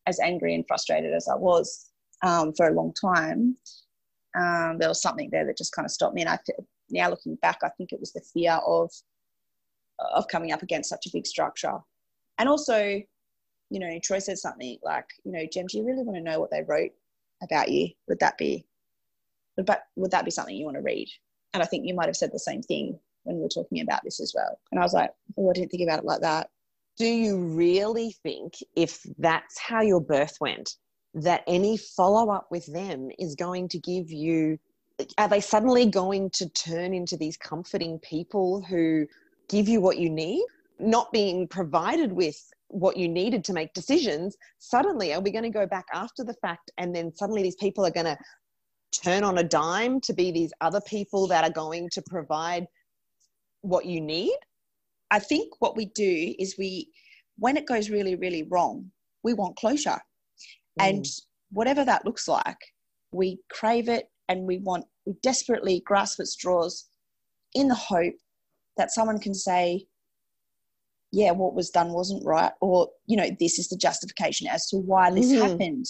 [0.06, 1.90] As angry and frustrated as I was
[2.22, 3.56] um, for a long time,
[4.38, 6.22] um, there was something there that just kind of stopped me.
[6.22, 6.38] And I
[6.90, 8.90] now looking back, I think it was the fear of
[10.12, 11.78] of coming up against such a big structure.
[12.38, 13.02] And also,
[13.70, 16.40] you know, Troy said something like, you know, Jem, do you really want to know
[16.40, 16.92] what they wrote
[17.42, 17.90] about you?
[18.08, 18.64] Would that be,
[19.56, 21.08] would that, would that be something you want to read?
[21.52, 24.00] And I think you might have said the same thing when we were talking about
[24.02, 24.58] this as well.
[24.72, 26.48] And I was like, oh, I didn't think about it like that.
[26.96, 30.76] Do you really think if that's how your birth went,
[31.14, 34.58] that any follow up with them is going to give you
[35.16, 39.06] are they suddenly going to turn into these comforting people who
[39.48, 40.44] give you what you need,
[40.78, 42.36] not being provided with
[42.68, 46.34] what you needed to make decisions, suddenly are we going to go back after the
[46.34, 48.16] fact and then suddenly these people are going to
[48.92, 52.66] turn on a dime to be these other people that are going to provide
[53.62, 54.36] what you need?
[55.10, 56.88] I think what we do is we,
[57.38, 58.90] when it goes really, really wrong,
[59.24, 59.98] we want closure.
[60.80, 60.88] Mm.
[60.88, 61.06] And
[61.50, 62.58] whatever that looks like,
[63.12, 66.88] we crave it and we want, we desperately grasp at straws
[67.54, 68.14] in the hope
[68.76, 69.86] that someone can say,
[71.12, 74.76] yeah, what was done wasn't right, or, you know, this is the justification as to
[74.76, 75.42] why this mm-hmm.
[75.42, 75.86] happened.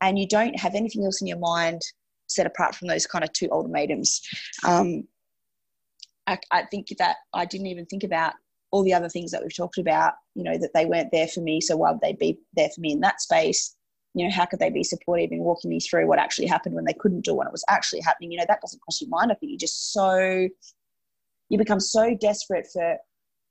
[0.00, 1.80] And you don't have anything else in your mind
[2.28, 4.20] set apart from those kind of two ultimatums.
[4.64, 5.04] Um,
[6.28, 8.34] I, I think that I didn't even think about
[8.70, 11.40] all the other things that we've talked about, you know, that they weren't there for
[11.40, 11.60] me.
[11.60, 13.76] So why would they be there for me in that space?
[14.14, 16.84] You know, how could they be supportive in walking me through what actually happened when
[16.84, 18.30] they couldn't do when it was actually happening?
[18.30, 19.32] You know, that doesn't cross your mind.
[19.32, 20.48] I think you're just so
[21.52, 22.96] you become so desperate for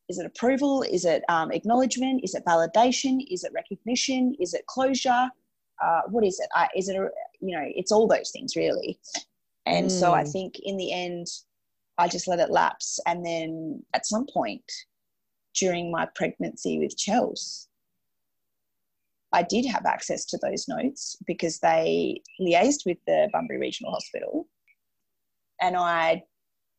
[0.10, 4.66] is it approval is it um, acknowledgement is it validation is it recognition is it
[4.66, 5.30] closure
[5.84, 7.08] uh, what is it uh, is it a,
[7.40, 9.00] you know it's all those things really
[9.68, 9.92] and mm.
[9.92, 10.32] so i mm.
[10.32, 11.28] think in the end
[12.00, 14.64] i just let it lapse and then at some point
[15.54, 17.68] during my pregnancy with chels
[19.34, 24.48] i did have access to those notes because they liaised with the bunbury regional hospital
[25.62, 26.22] and i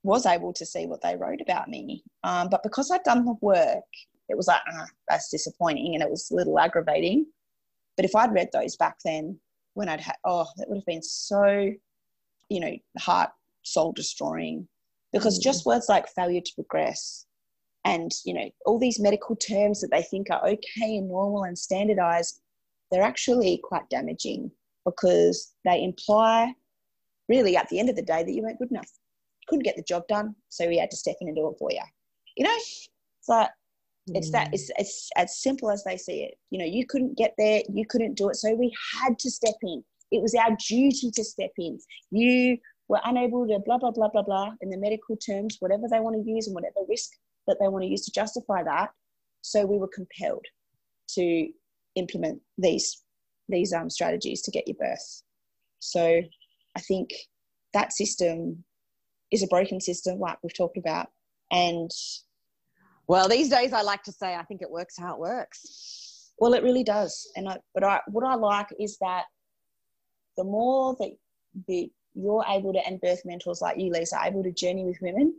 [0.02, 2.02] was able to see what they wrote about me.
[2.24, 3.84] Um, but because I'd done the work,
[4.28, 7.26] it was like, ah, that's disappointing and it was a little aggravating.
[7.96, 9.38] But if I'd read those back then,
[9.74, 11.70] when I'd had, oh, that would have been so,
[12.48, 13.30] you know, heart,
[13.62, 14.68] soul destroying.
[15.12, 15.42] Because mm.
[15.42, 17.26] just words like failure to progress
[17.84, 21.58] and, you know, all these medical terms that they think are okay and normal and
[21.58, 22.40] standardized,
[22.90, 24.50] they're actually quite damaging
[24.84, 26.52] because they imply,
[27.28, 28.88] really, at the end of the day, that you weren't good enough
[29.46, 31.70] couldn't get the job done, so we had to step in and do it for
[31.70, 31.80] you.
[32.36, 32.88] You know, it's
[33.28, 33.50] like
[34.08, 34.54] it's that mm.
[34.54, 36.34] it's, it's as simple as they see it.
[36.50, 39.54] You know, you couldn't get there, you couldn't do it, so we had to step
[39.62, 39.84] in.
[40.10, 41.78] It was our duty to step in.
[42.10, 46.00] You were unable to blah blah blah blah blah in the medical terms, whatever they
[46.00, 47.10] want to use and whatever risk
[47.46, 48.90] that they want to use to justify that.
[49.42, 50.44] So we were compelled
[51.10, 51.48] to
[51.96, 53.02] implement these
[53.48, 55.22] these um, strategies to get your birth.
[55.80, 56.22] So
[56.76, 57.10] I think
[57.74, 58.64] that system
[59.30, 61.08] is a broken system, like we've talked about.
[61.50, 61.90] And
[63.08, 66.32] well, these days I like to say I think it works how it works.
[66.38, 67.30] Well, it really does.
[67.36, 69.24] And I, but I, what I like is that
[70.36, 71.10] the more that,
[71.68, 74.98] that you're able to, and birth mentors like you, Lisa, are able to journey with
[75.02, 75.34] women,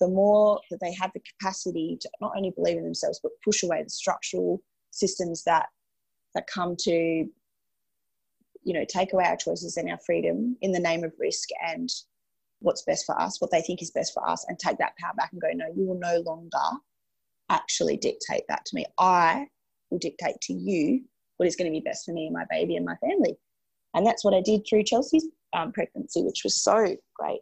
[0.00, 3.62] the more that they have the capacity to not only believe in themselves, but push
[3.62, 5.66] away the structural systems that
[6.34, 11.04] that come to, you know, take away our choices and our freedom in the name
[11.04, 11.88] of risk and
[12.60, 15.14] what's best for us, what they think is best for us, and take that power
[15.16, 16.58] back and go, no, you will no longer
[17.50, 18.84] actually dictate that to me.
[18.98, 19.46] I
[19.90, 21.02] will dictate to you
[21.38, 23.36] what is going to be best for me and my baby and my family.
[23.94, 27.40] And that's what I did through Chelsea's um, pregnancy, which was so great.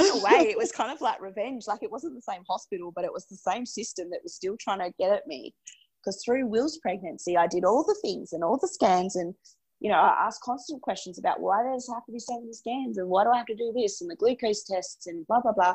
[0.00, 1.64] In a way, it was kind of like revenge.
[1.66, 4.56] Like it wasn't the same hospital, but it was the same system that was still
[4.58, 5.54] trying to get at me.
[6.02, 9.34] Because through Will's pregnancy, I did all the things and all the scans, and
[9.80, 12.98] you know, I asked constant questions about why does have to be so many scans
[12.98, 15.52] and why do I have to do this and the glucose tests and blah blah
[15.52, 15.74] blah.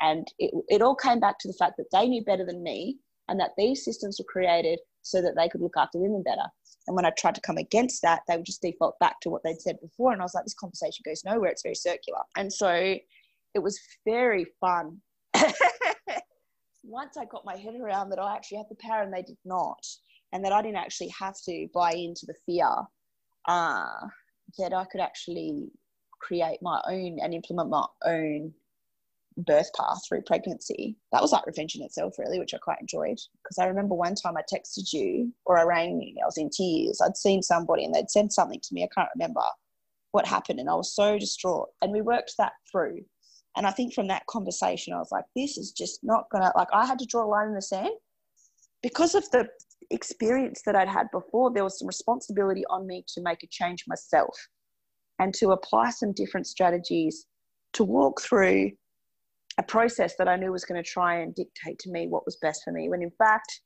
[0.00, 2.98] And it, it all came back to the fact that they knew better than me
[3.28, 6.46] and that these systems were created so that they could look after women better.
[6.86, 9.42] And when I tried to come against that, they would just default back to what
[9.44, 10.12] they'd said before.
[10.12, 11.50] And I was like, this conversation goes nowhere.
[11.50, 12.20] It's very circular.
[12.36, 12.96] And so
[13.54, 15.00] it was very fun.
[16.84, 19.38] Once I got my head around that I actually had the power and they did
[19.44, 19.84] not,
[20.32, 22.70] and that I didn't actually have to buy into the fear,
[23.46, 24.06] uh,
[24.58, 25.70] that I could actually
[26.20, 28.52] create my own and implement my own
[29.36, 30.96] birth path through pregnancy.
[31.10, 33.18] That was like revenge in itself, really, which I quite enjoyed.
[33.42, 36.50] Because I remember one time I texted you or I rang you, I was in
[36.50, 37.00] tears.
[37.00, 38.84] I'd seen somebody and they'd sent something to me.
[38.84, 39.42] I can't remember
[40.12, 40.60] what happened.
[40.60, 41.68] And I was so distraught.
[41.80, 43.00] And we worked that through.
[43.56, 46.52] And I think from that conversation, I was like, this is just not going to,
[46.56, 47.90] like, I had to draw a line in the sand
[48.82, 49.46] because of the
[49.90, 51.52] experience that I'd had before.
[51.52, 54.34] There was some responsibility on me to make a change myself
[55.18, 57.26] and to apply some different strategies
[57.74, 58.70] to walk through
[59.58, 62.38] a process that I knew was going to try and dictate to me what was
[62.40, 63.60] best for me, when in fact,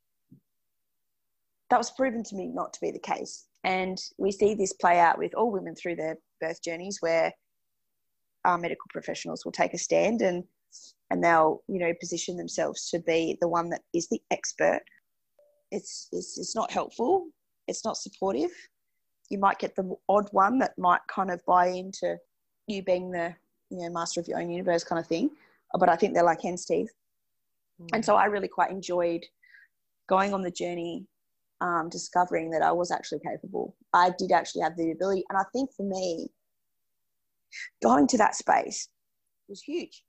[1.70, 3.46] that was proven to me not to be the case.
[3.64, 7.32] And we see this play out with all women through their birth journeys where
[8.46, 10.44] our medical professionals will take a stand and
[11.10, 14.80] and they'll you know position themselves to be the one that is the expert
[15.70, 17.26] it's it's, it's not helpful
[17.68, 18.50] it's not supportive
[19.28, 22.16] you might get the odd one that might kind of buy into
[22.66, 23.34] you being the
[23.70, 25.30] you know master of your own universe kind of thing
[25.78, 26.92] but I think they're like hen's teeth.
[27.80, 27.88] Mm.
[27.94, 29.24] And so I really quite enjoyed
[30.08, 31.06] going on the journey,
[31.60, 33.76] um, discovering that I was actually capable.
[33.92, 35.24] I did actually have the ability.
[35.28, 36.28] And I think for me,
[37.82, 38.88] going to that space
[39.48, 40.02] was huge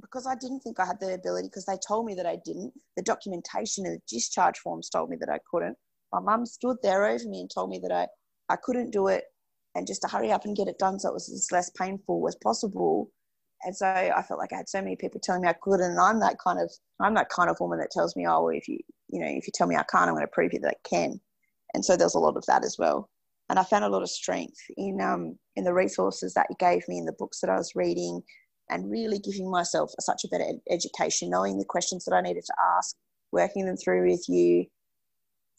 [0.00, 2.72] because I didn't think I had the ability because they told me that I didn't.
[2.96, 5.76] The documentation and the discharge forms told me that I couldn't.
[6.12, 8.06] My mum stood there over me and told me that I,
[8.52, 9.24] I couldn't do it
[9.74, 12.26] and just to hurry up and get it done so it was as less painful
[12.28, 13.10] as possible
[13.64, 15.98] and so I felt like I had so many people telling me I could, and
[15.98, 18.68] I'm that kind of I'm that kind of woman that tells me, oh, well, if
[18.68, 20.76] you you know if you tell me I can't, I'm going to prove you that
[20.76, 21.20] I can.
[21.72, 23.08] And so there's a lot of that as well.
[23.54, 26.82] And I found a lot of strength in um, in the resources that you gave
[26.88, 28.20] me in the books that I was reading,
[28.68, 32.44] and really giving myself such a better ed- education, knowing the questions that I needed
[32.46, 32.96] to ask,
[33.30, 34.66] working them through with you,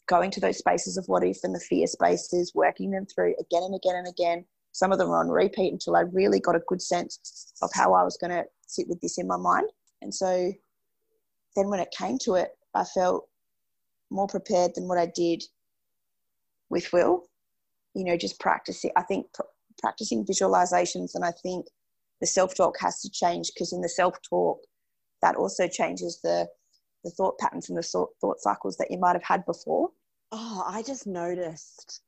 [0.06, 3.62] going to those spaces of what if and the fear spaces, working them through again
[3.62, 6.60] and again and again some of them were on repeat until I really got a
[6.68, 9.70] good sense of how I was going to sit with this in my mind.
[10.02, 10.52] And so
[11.56, 13.26] then when it came to it, I felt
[14.10, 15.42] more prepared than what I did
[16.68, 17.22] with Will.
[17.96, 19.42] You know, just practicing, I think pr-
[19.78, 21.66] practicing visualizations, and I think
[22.20, 24.60] the self talk has to change because in the self talk,
[25.22, 26.46] that also changes the
[27.04, 27.82] the thought patterns and the
[28.20, 29.90] thought cycles that you might have had before.
[30.32, 32.02] Oh, I just noticed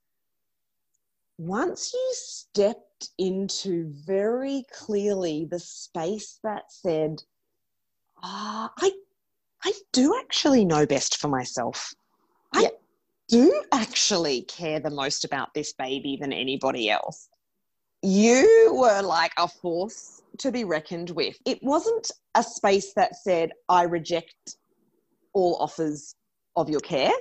[1.38, 7.22] once you stepped into very clearly the space that said,
[8.22, 8.90] ah, I,
[9.64, 11.94] I do actually know best for myself.
[12.53, 12.70] I
[13.29, 17.29] do actually care the most about this baby than anybody else.
[18.03, 21.37] You were like a force to be reckoned with.
[21.45, 24.57] It wasn't a space that said, I reject
[25.33, 26.14] all offers
[26.57, 27.12] of your care.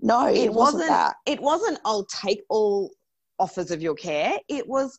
[0.00, 1.14] No, it, it wasn't, wasn't that.
[1.26, 2.90] It wasn't, I'll take all
[3.38, 4.38] offers of your care.
[4.48, 4.98] It was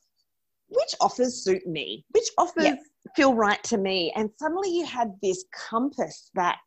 [0.70, 2.80] which offers suit me, which offers yep.
[3.16, 4.12] feel right to me.
[4.16, 6.58] And suddenly you had this compass that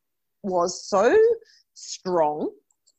[0.42, 1.16] was so
[1.74, 2.50] strong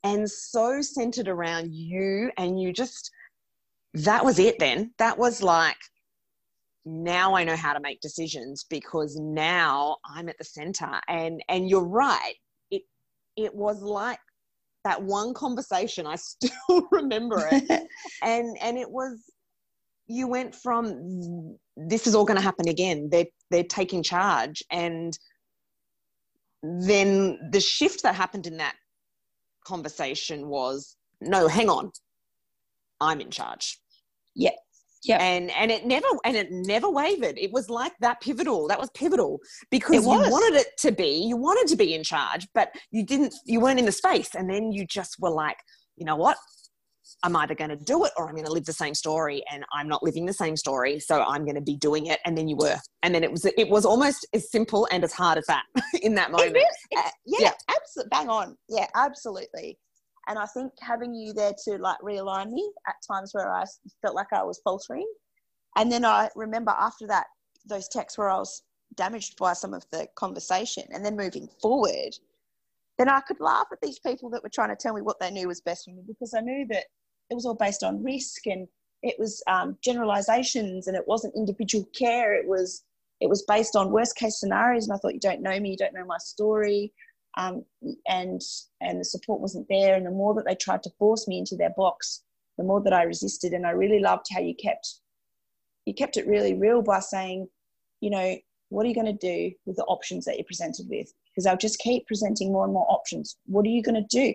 [0.03, 2.31] and so centered around you.
[2.37, 3.11] And you just,
[3.93, 4.91] that was it then.
[4.97, 5.77] That was like,
[6.85, 10.99] now I know how to make decisions because now I'm at the center.
[11.07, 12.35] And, and you're right.
[12.71, 12.83] It,
[13.35, 14.19] it was like
[14.87, 17.69] that one conversation i still remember it
[18.23, 19.19] and and it was
[20.07, 25.19] you went from this is all going to happen again they're they're taking charge and
[26.63, 28.75] then the shift that happened in that
[29.67, 31.91] conversation was no, hang on,
[32.99, 33.79] I'm in charge.
[34.35, 34.51] Yeah.
[35.03, 35.21] Yeah.
[35.21, 37.37] And and it never and it never wavered.
[37.37, 38.67] It was like that pivotal.
[38.67, 39.39] That was pivotal
[39.69, 41.23] because It you wanted it to be.
[41.23, 43.33] You wanted to be in charge, but you didn't.
[43.45, 44.35] You weren't in the space.
[44.35, 45.57] And then you just were like,
[45.95, 46.37] you know what?
[47.23, 49.43] I'm either going to do it or I'm going to live the same story.
[49.51, 52.19] And I'm not living the same story, so I'm going to be doing it.
[52.25, 52.77] And then you were.
[53.03, 53.45] And then it was.
[53.45, 55.63] It was almost as simple and as hard as that
[56.01, 56.53] in that It moment.
[56.53, 56.65] really-
[56.97, 57.51] Uh, yeah, yeah.
[57.75, 58.09] absolutely.
[58.11, 58.57] Bang on.
[58.69, 59.77] Yeah, absolutely.
[60.27, 63.63] And I think having you there to like realign me at times where I
[64.01, 65.07] felt like I was faltering.
[65.77, 67.27] And then I remember after that,
[67.65, 68.61] those texts where I was
[68.95, 72.11] damaged by some of the conversation and then moving forward,
[72.97, 75.31] then I could laugh at these people that were trying to tell me what they
[75.31, 76.85] knew was best for me because I knew that
[77.29, 78.67] it was all based on risk and
[79.03, 82.33] it was um, generalizations and it wasn't individual care.
[82.33, 82.83] It was
[83.19, 85.77] it was based on worst case scenarios and i thought you don't know me you
[85.77, 86.93] don't know my story.
[87.37, 87.65] Um,
[88.07, 88.41] and
[88.81, 91.55] and the support wasn't there and the more that they tried to force me into
[91.55, 92.23] their box
[92.57, 93.53] the more that i resisted.
[93.53, 94.95] And i really loved how you kept
[95.85, 97.47] you kept it really real by saying
[98.01, 98.37] you know
[98.69, 101.13] what are you going to do with the options that you're presented with?
[101.31, 103.37] Because i'll just keep presenting more and more options.
[103.45, 104.33] What are you going to do?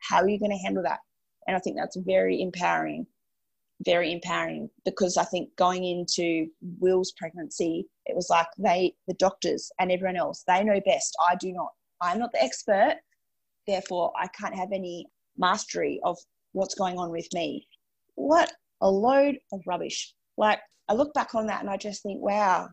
[0.00, 1.00] How are you going to handle that
[1.46, 3.06] and i think that's very empowering
[3.84, 6.48] very empowering because I think going into
[6.80, 11.16] Will's pregnancy, it was like they, the doctors and everyone else, they know best.
[11.30, 11.70] I do not.
[12.00, 12.96] I'm not the expert.
[13.66, 16.18] Therefore, I can't have any mastery of
[16.52, 17.66] what's going on with me.
[18.16, 20.14] What a load of rubbish.
[20.36, 22.68] Like, I look back on that and I just think, wow,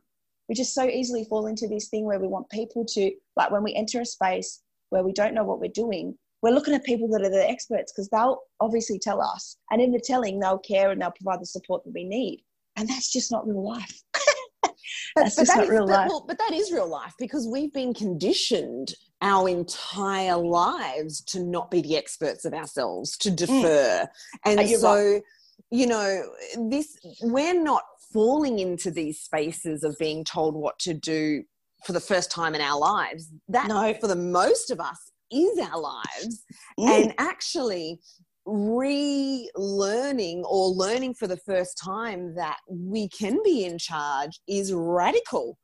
[0.49, 3.63] we just so easily fall into this thing where we want people to, like, when
[3.63, 7.07] we enter a space where we don't know what we're doing, we're looking at people
[7.09, 9.57] that are the experts because they'll obviously tell us.
[9.71, 12.43] And in the telling, they'll care and they'll provide the support that we need.
[12.75, 14.01] And that's just not real life.
[15.15, 16.09] That's just not is- real but- life.
[16.09, 21.71] well, but that is real life because we've been conditioned our entire lives to not
[21.71, 24.07] be the experts of ourselves, to defer.
[24.45, 25.21] And Uh, you're so,
[25.71, 26.23] you know,
[26.69, 27.81] this we're not
[28.13, 31.43] falling into these spaces of being told what to do
[31.85, 33.29] for the first time in our lives.
[33.49, 33.93] That No.
[33.99, 36.43] for the most of us is our lives.
[36.79, 36.87] Mm.
[36.87, 37.99] And actually
[38.47, 45.57] relearning or learning for the first time that we can be in charge is radical.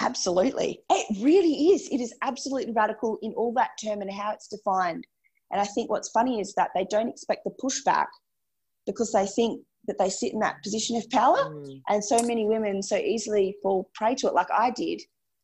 [0.00, 0.80] Absolutely.
[0.90, 1.88] It really is.
[1.90, 5.06] It is absolutely radical in all that term and how it's defined.
[5.52, 8.06] And I think what's funny is that they don't expect the pushback
[8.86, 11.36] because they think that they sit in that position of power.
[11.36, 11.80] Mm.
[11.88, 15.00] And so many women so easily fall prey to it, like I did.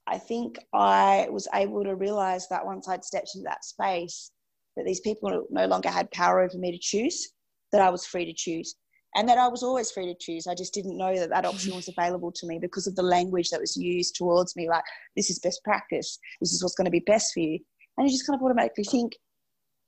[0.07, 4.31] I think I was able to realize that once I'd stepped into that space,
[4.77, 7.33] that these people no longer had power over me to choose,
[7.73, 8.75] that I was free to choose.
[9.15, 10.47] And that I was always free to choose.
[10.47, 13.51] I just didn't know that that option was available to me because of the language
[13.51, 14.85] that was used towards me like,
[15.17, 17.59] this is best practice, this is what's going to be best for you.
[17.97, 19.13] And you just kind of automatically think,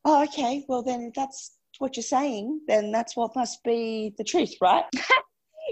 [0.04, 4.54] oh, okay, well, then that's what you're saying, then that's what must be the truth,
[4.60, 4.84] right?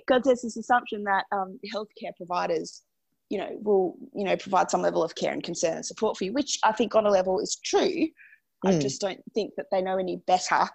[0.07, 2.83] because there's this assumption that um, healthcare providers,
[3.33, 6.25] you know, will you know provide some level of care and concern and support for
[6.25, 8.07] you, which I think on a level is true.
[8.67, 8.83] I Mm.
[8.83, 10.69] just don't think that they know any better,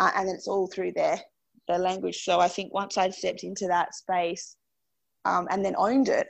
[0.00, 1.20] uh, and then it's all through their
[1.68, 2.24] their language.
[2.24, 4.56] So I think once I stepped into that space
[5.24, 6.26] um, and then owned it,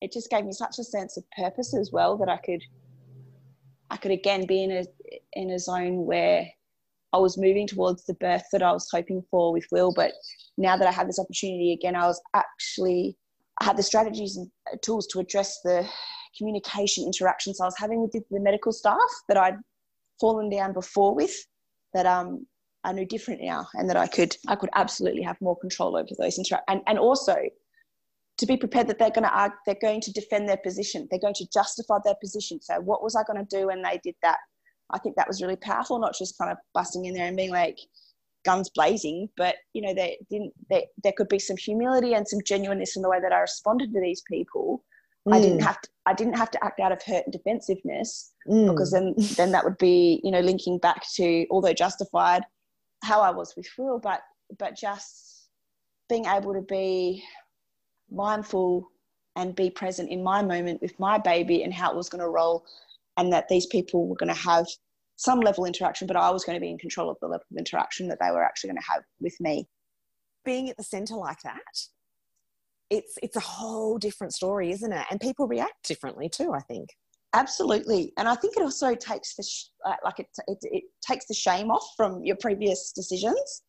[0.00, 2.62] it just gave me such a sense of purpose as well that I could
[3.90, 4.84] I could again be in a
[5.34, 6.48] in a zone where
[7.12, 10.12] I was moving towards the birth that I was hoping for with Will, but
[10.56, 13.18] now that I had this opportunity again, I was actually
[13.60, 14.50] had the strategies and
[14.82, 15.86] tools to address the
[16.36, 18.98] communication interactions I was having with the, the medical staff
[19.28, 19.56] that I'd
[20.20, 21.34] fallen down before with.
[21.92, 22.46] That um
[22.84, 26.08] I knew different now, and that I could I could absolutely have more control over
[26.18, 27.36] those interactions and and also
[28.38, 31.20] to be prepared that they're going to argue, they're going to defend their position, they're
[31.20, 32.58] going to justify their position.
[32.62, 34.38] So what was I going to do when they did that?
[34.92, 37.50] I think that was really powerful, not just kind of busting in there and being
[37.50, 37.78] like
[38.44, 40.52] guns blazing, but you know, they didn't.
[40.68, 43.92] They, there could be some humility and some genuineness in the way that I responded
[43.92, 44.84] to these people.
[45.30, 45.88] I didn't have to.
[46.06, 48.70] I didn't have to act out of hurt and defensiveness Mm.
[48.70, 52.42] because then then that would be you know linking back to although justified
[53.04, 54.22] how I was with Will, but
[54.58, 55.48] but just
[56.08, 57.22] being able to be
[58.10, 58.90] mindful
[59.36, 62.28] and be present in my moment with my baby and how it was going to
[62.28, 62.64] roll
[63.16, 64.66] and that these people were going to have
[65.20, 67.44] some level of interaction but i was going to be in control of the level
[67.50, 69.68] of interaction that they were actually going to have with me.
[70.46, 71.76] Being at the center like that
[72.88, 75.06] it's it's a whole different story isn't it?
[75.10, 76.88] And people react differently too i think.
[77.34, 78.12] Absolutely.
[78.18, 79.66] And i think it also takes the sh-
[80.06, 83.62] like it, it, it takes the shame off from your previous decisions.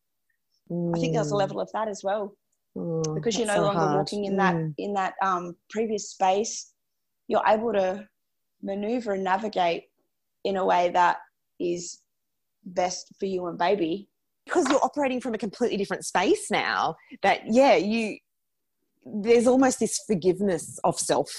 [0.94, 2.34] I think there's a level of that as well.
[2.76, 3.96] Mm, because you're no so longer hard.
[3.98, 4.74] walking in that Mm.
[4.78, 6.72] in that um, previous space.
[7.28, 8.08] You're able to
[8.62, 9.84] maneuver and navigate
[10.44, 11.18] in a way that
[11.62, 12.00] is
[12.64, 14.08] best for you and baby
[14.44, 18.16] because you're operating from a completely different space now that yeah you
[19.04, 21.30] there's almost this forgiveness of self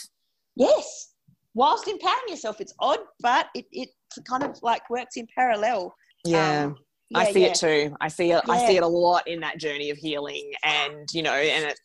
[0.56, 1.14] yes
[1.54, 3.90] whilst empowering yourself it's odd but it, it
[4.28, 5.94] kind of like works in parallel
[6.26, 6.76] yeah um,
[7.14, 7.48] yeah, I see yeah.
[7.48, 7.96] it too.
[8.02, 8.42] I see it.
[8.48, 8.54] Yeah.
[8.54, 11.80] I see it a lot in that journey of healing, and you know, and it's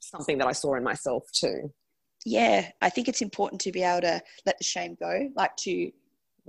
[0.00, 1.72] something that I saw in myself too.
[2.26, 5.90] Yeah, I think it's important to be able to let the shame go, like to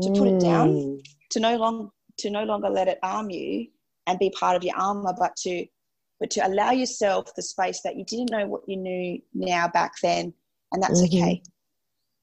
[0.02, 1.02] to put it down, mm.
[1.36, 3.67] To no long to no longer let it arm you
[4.07, 5.65] and be part of your armor, but to
[6.19, 9.91] but to allow yourself the space that you didn't know what you knew now back
[10.01, 10.33] then,
[10.71, 11.23] and that's mm-hmm.
[11.23, 11.43] okay.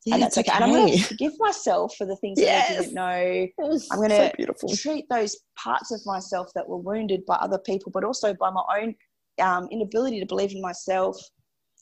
[0.06, 0.50] Yeah, and that's okay.
[0.50, 0.56] okay.
[0.56, 2.68] And I'm going to forgive myself for the things yes.
[2.68, 3.48] that I didn't know.
[3.92, 7.92] I'm going to so treat those parts of myself that were wounded by other people,
[7.92, 8.94] but also by my own
[9.40, 11.16] um, inability to believe in myself,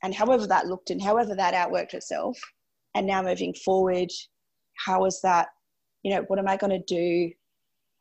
[0.03, 2.37] and however that looked and however that outworked itself.
[2.97, 4.11] And now moving forward,
[4.85, 5.47] how is that?
[6.03, 7.33] You know, what am I going to do?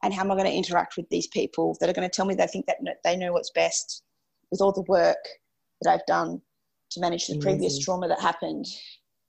[0.04, 2.26] And how am I going to interact with these people that are going to tell
[2.26, 4.04] me they think that they know what's best
[4.50, 5.18] with all the work
[5.82, 6.41] that I've done
[6.91, 7.52] to manage the Amazing.
[7.52, 8.66] previous trauma that happened?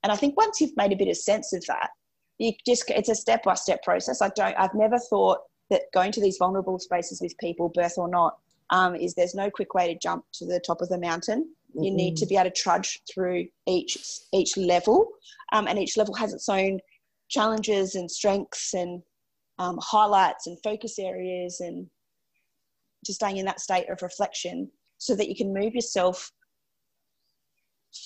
[0.02, 1.90] And I think once you've made a bit of sense of that,
[2.38, 4.22] you just it's a step by step process.
[4.22, 8.08] I don't I've never thought that going to these vulnerable spaces with people, birth or
[8.08, 8.38] not,
[8.70, 11.54] um, is there's no quick way to jump to the top of the mountain.
[11.76, 11.84] Mm-hmm.
[11.84, 13.98] You need to be able to trudge through each
[14.32, 15.08] each level,
[15.52, 16.80] um, and each level has its own
[17.30, 19.02] challenges and strengths and
[19.58, 21.86] um, highlights and focus areas, and
[23.04, 26.30] just staying in that state of reflection so that you can move yourself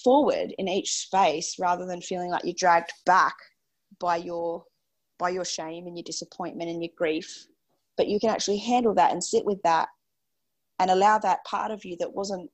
[0.03, 3.35] forward in each space rather than feeling like you're dragged back
[4.01, 4.65] by your
[5.19, 7.47] by your shame and your disappointment and your grief.
[7.97, 9.89] But you can actually handle that and sit with that
[10.81, 12.51] and allow that part of you that wasn't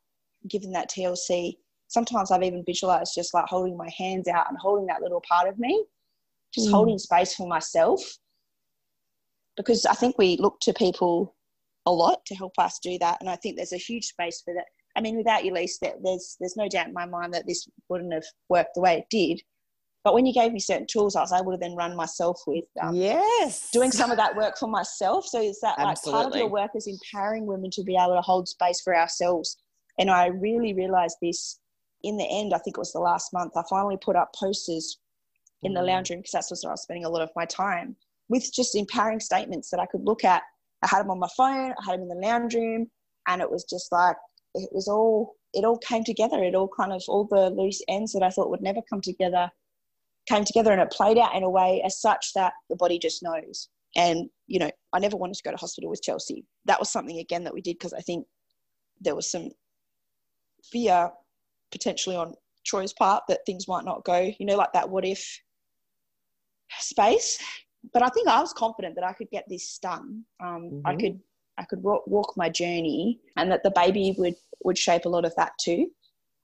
[0.49, 1.55] given that TLC
[1.91, 5.49] sometimes I've even visualized just like holding my hands out and holding that little part
[5.49, 5.85] of me
[6.55, 6.73] just mm.
[6.73, 8.01] holding space for myself
[9.57, 11.35] because I think we look to people
[11.87, 14.55] a lot to help us do that and I think there's a huge space for
[14.55, 17.69] that I mean, without you, Lise, there's there's no doubt in my mind that this
[17.89, 19.41] wouldn't have worked the way it did.
[20.03, 22.65] But when you gave me certain tools, I was able to then run myself with
[22.81, 25.27] um, yes, doing some of that work for myself.
[25.27, 28.23] So is that like part of your work is empowering women to be able to
[28.23, 29.59] hold space for ourselves?
[29.99, 31.61] And I really realized this
[32.03, 32.55] in the end.
[32.55, 33.53] I think it was the last month.
[33.57, 34.99] I finally put up posters
[35.63, 35.87] in the mm.
[35.87, 37.97] lounge room because that's where I was spending a lot of my time
[38.29, 40.43] with just empowering statements that I could look at.
[40.83, 41.73] I had them on my phone.
[41.73, 42.91] I had them in the lounge room,
[43.27, 44.17] and it was just like
[44.55, 46.43] it was all it all came together.
[46.43, 49.51] It all kind of all the loose ends that I thought would never come together
[50.29, 53.23] came together, and it played out in a way as such that the body just
[53.23, 53.69] knows.
[53.97, 56.45] And you know, I never wanted to go to hospital with Chelsea.
[56.67, 58.27] That was something again that we did because I think
[59.01, 59.51] there was some
[60.71, 61.11] fear
[61.73, 62.35] potentially on
[62.65, 64.31] Troy's part that things might not go.
[64.39, 65.41] You know, like that what if
[66.79, 67.39] space.
[67.93, 70.25] But I think I was confident that I could get this done.
[70.43, 70.87] Um, mm-hmm.
[70.87, 71.21] I could
[71.61, 75.27] I could walk, walk my journey and that the baby would, would shape a lot
[75.27, 75.91] of that too.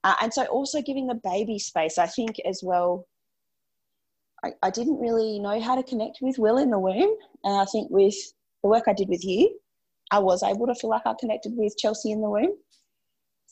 [0.03, 3.07] Uh, and so also giving the baby space, I think as well,
[4.43, 7.15] I, I didn't really know how to connect with Will in the womb.
[7.43, 8.15] And I think with
[8.61, 9.59] the work I did with you,
[10.11, 12.55] I was able to feel like I connected with Chelsea in the womb.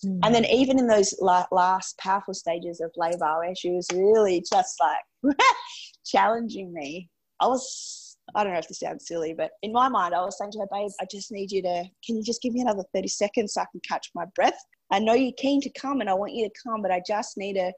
[0.06, 0.20] Mm.
[0.24, 4.44] And then even in those la- last powerful stages of labour where she was really
[4.52, 5.04] just like
[6.06, 7.10] challenging me,
[7.40, 10.38] I was I don't know if this sounds silly, but in my mind, I was
[10.38, 12.84] saying to her, babe, I just need you to, can you just give me another
[12.94, 14.58] 30 seconds so I can catch my breath?
[14.92, 17.38] I know you're keen to come and I want you to come, but I just
[17.38, 17.72] need to,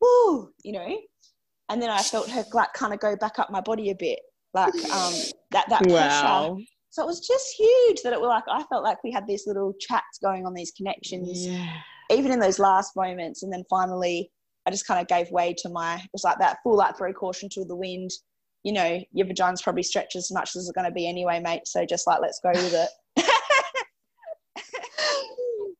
[0.00, 0.98] whoo, you know?
[1.68, 4.20] And then I felt her like kind of go back up my body a bit,
[4.54, 5.14] like um,
[5.50, 6.24] that, that pressure.
[6.24, 6.58] Wow.
[6.90, 9.46] So it was just huge that it was like, I felt like we had these
[9.46, 11.78] little chats going on, these connections, yeah.
[12.10, 13.42] even in those last moments.
[13.42, 14.30] And then finally,
[14.66, 17.12] I just kind of gave way to my, it was like that full like throw
[17.12, 18.10] caution to the wind
[18.64, 21.66] you know, your vagina's probably stretched as much as it's going to be anyway, mate.
[21.66, 22.88] So just like, let's go with it.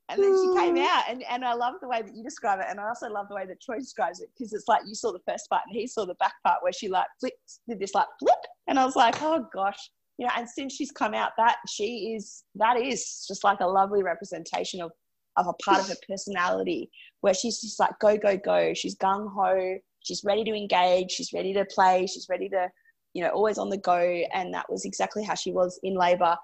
[0.08, 2.66] and then she came out, and, and I love the way that you describe it.
[2.68, 5.12] And I also love the way that Troy describes it because it's like you saw
[5.12, 7.94] the first part and he saw the back part where she like flipped, did this
[7.94, 8.34] like flip.
[8.66, 9.78] And I was like, oh gosh.
[10.18, 13.66] You know, and since she's come out, that she is, that is just like a
[13.66, 14.90] lovely representation of,
[15.36, 18.74] of a part of her personality where she's just like, go, go, go.
[18.74, 21.10] She's gung ho she's ready to engage.
[21.10, 22.06] She's ready to play.
[22.06, 22.68] She's ready to
[23.14, 24.22] you know always on the go.
[24.34, 26.36] And that was exactly how she was in labor.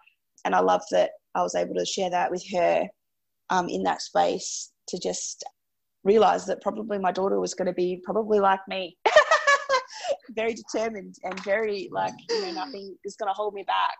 [0.45, 2.87] And i love that i was able to share that with her
[3.51, 5.45] um, in that space to just
[6.05, 8.97] realize that probably my daughter was going to be probably like me.
[10.31, 13.97] Very determined and very like you know nothing is going to hold me back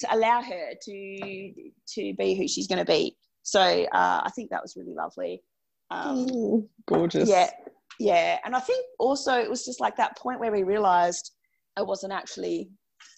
[0.00, 1.52] to allow her to
[1.88, 5.40] to be who she's going to be so uh, i think that was really lovely
[5.90, 7.50] um, Ooh, gorgeous yeah
[8.00, 11.32] yeah and i think also it was just like that point where we realized
[11.76, 12.68] i wasn't actually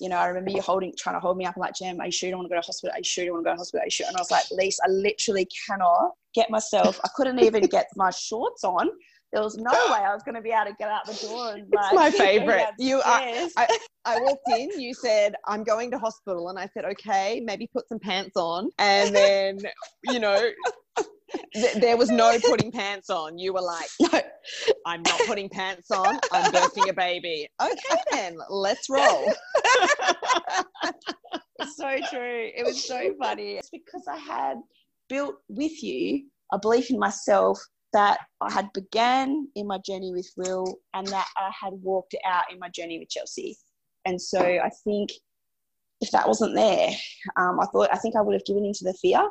[0.01, 1.55] you know, I remember you holding, trying to hold me up.
[1.57, 2.95] I'm like, Jem, are you sure you don't want to go to hospital?
[2.95, 3.83] Are you sure you don't want to go to hospital?
[3.83, 4.07] Are you sure?
[4.07, 7.01] And I was like, Lise, I literally cannot get myself.
[7.05, 8.91] I couldn't even get my shorts on.
[9.37, 11.53] There was no way I was going to be able to get out the door.
[11.53, 12.69] And like, it's my favorite.
[12.79, 13.21] You are.
[13.59, 14.81] I, I walked in.
[14.81, 18.71] You said, "I'm going to hospital," and I said, "Okay, maybe put some pants on."
[18.79, 19.59] And then,
[20.05, 20.41] you know,
[21.53, 23.37] th- there was no putting pants on.
[23.37, 24.23] You were like, no.
[24.87, 26.19] I'm not putting pants on.
[26.33, 27.47] I'm birthing a baby.
[27.61, 29.31] Okay, then let's roll.
[31.77, 32.51] so true.
[32.57, 33.57] It was so funny.
[33.57, 34.57] It's because I had
[35.11, 37.61] built with you a belief in myself
[37.97, 42.45] that I had began in my journey with Will and that I had walked out
[42.53, 43.57] in my journey with Chelsea.
[44.05, 45.13] And so I think
[46.03, 46.91] if that wasn't there,
[47.39, 49.27] um, I thought I think I would have given into the fear.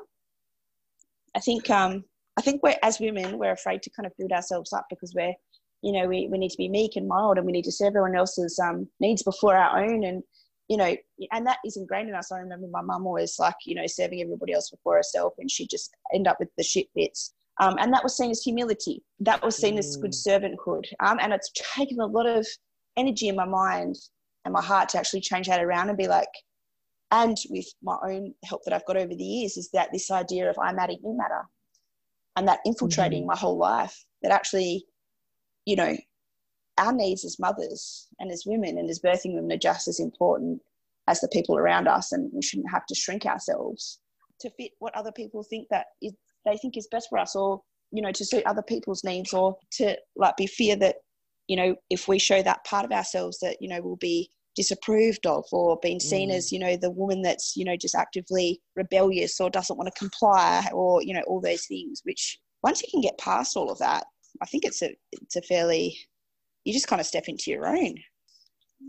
[1.36, 2.06] I think um,
[2.38, 5.36] I think we're as women we're afraid to kind of build ourselves up because we're
[5.84, 7.90] you know we, we need to be meek and mild and we need to serve
[7.90, 10.24] everyone else's um, needs before our own and
[10.70, 10.96] you know
[11.32, 12.32] and that is ingrained in us.
[12.32, 15.68] I remember my mum always like you know serving everybody else before herself and she
[15.68, 17.32] just end up with the shit bits.
[17.60, 19.02] Um, and that was seen as humility.
[19.20, 19.80] That was seen mm.
[19.80, 20.28] as good mm.
[20.28, 20.86] servanthood.
[21.00, 22.46] Um, and it's taken a lot of
[22.98, 23.96] energy in my mind
[24.44, 26.30] and my heart to actually change that around and be like,
[27.12, 30.50] and with my own help that I've got over the years, is that this idea
[30.50, 31.44] of I matter, you matter,
[32.36, 33.30] and that infiltrating mm-hmm.
[33.30, 34.86] my whole life, that actually,
[35.66, 35.96] you know,
[36.78, 40.62] our needs as mothers and as women and as birthing women are just as important
[41.08, 44.00] as the people around us, and we shouldn't have to shrink ourselves
[44.42, 46.14] to fit what other people think that is,
[46.46, 49.56] they think is best for us, or you know, to suit other people's needs, or
[49.74, 50.96] to like be fear that
[51.48, 55.26] you know, if we show that part of ourselves that, you know, we'll be disapproved
[55.26, 56.34] of or being seen mm.
[56.34, 60.00] as, you know, the woman that's, you know, just actively rebellious or doesn't want to
[60.00, 63.78] comply or, you know, all those things, which once you can get past all of
[63.80, 64.06] that,
[64.42, 65.98] I think it's a it's a fairly
[66.66, 67.96] you just kind of step into your own.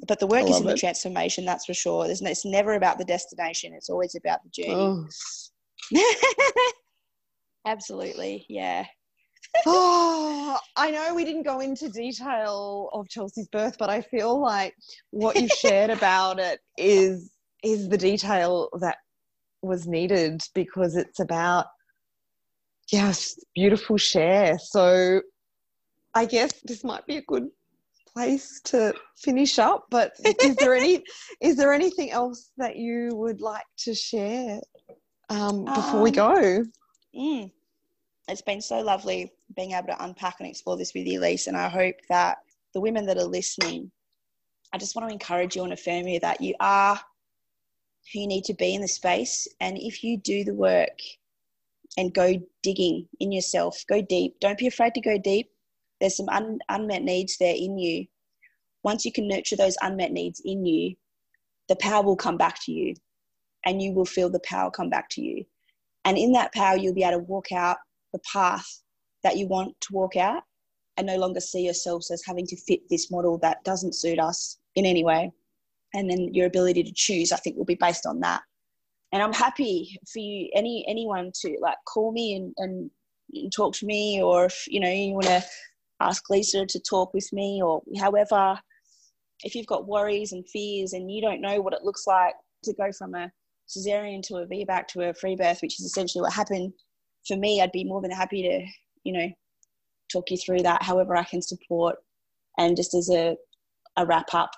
[0.09, 0.73] But the work is in it.
[0.73, 2.07] the transformation, that's for sure.
[2.07, 3.73] There's no, it's never about the destination.
[3.75, 4.75] It's always about the journey.
[4.75, 5.07] Oh.
[7.67, 8.87] Absolutely, yeah
[9.67, 14.75] oh, I know we didn't go into detail of Chelsea's birth, but I feel like
[15.11, 18.99] what you shared about it is is the detail that
[19.63, 21.67] was needed because it's about
[22.93, 24.59] yes, beautiful share.
[24.59, 25.21] So
[26.15, 27.49] I guess this might be a good
[28.13, 29.87] place to finish up.
[29.91, 30.13] But
[30.43, 31.03] is there any
[31.41, 34.61] is there anything else that you would like to share
[35.29, 36.65] um, before um, we go?
[37.17, 37.51] Mm,
[38.29, 41.47] it's been so lovely being able to unpack and explore this with you, Lise.
[41.47, 42.39] And I hope that
[42.75, 43.91] the women that are listening,
[44.73, 47.01] I just want to encourage you and affirm you that you are
[48.13, 49.49] who you need to be in the space.
[49.61, 50.99] And if you do the work
[51.97, 54.35] and go digging in yourself, go deep.
[54.41, 55.51] Don't be afraid to go deep.
[56.01, 58.07] There's some un- unmet needs there in you.
[58.83, 60.95] Once you can nurture those unmet needs in you,
[61.69, 62.95] the power will come back to you
[63.65, 65.45] and you will feel the power come back to you.
[66.07, 67.79] And in that power, you'll be able to walk out
[68.13, 68.67] the path
[69.25, 70.45] that you want to walk out
[70.97, 74.59] and no longer see yourselves as having to fit this model that doesn't suit us
[74.77, 75.33] in any way.
[75.95, 78.41] And then your ability to choose, I think, will be based on that.
[79.13, 82.91] And I'm happy for you, any anyone to like call me and, and,
[83.33, 85.45] and talk to me, or if you know you want to
[86.01, 88.59] ask Lisa to talk with me, or however.
[89.45, 92.35] If you've got worries and fears and you don't know what it looks like
[92.65, 93.31] to go from a
[93.69, 96.73] cesarean to a VBAC to a free birth, which is essentially what happened
[97.27, 98.67] for me, I'd be more than happy to,
[99.05, 99.29] you know,
[100.13, 101.97] talk you through that however I can support.
[102.59, 103.37] And just as a,
[103.97, 104.51] a wrap up,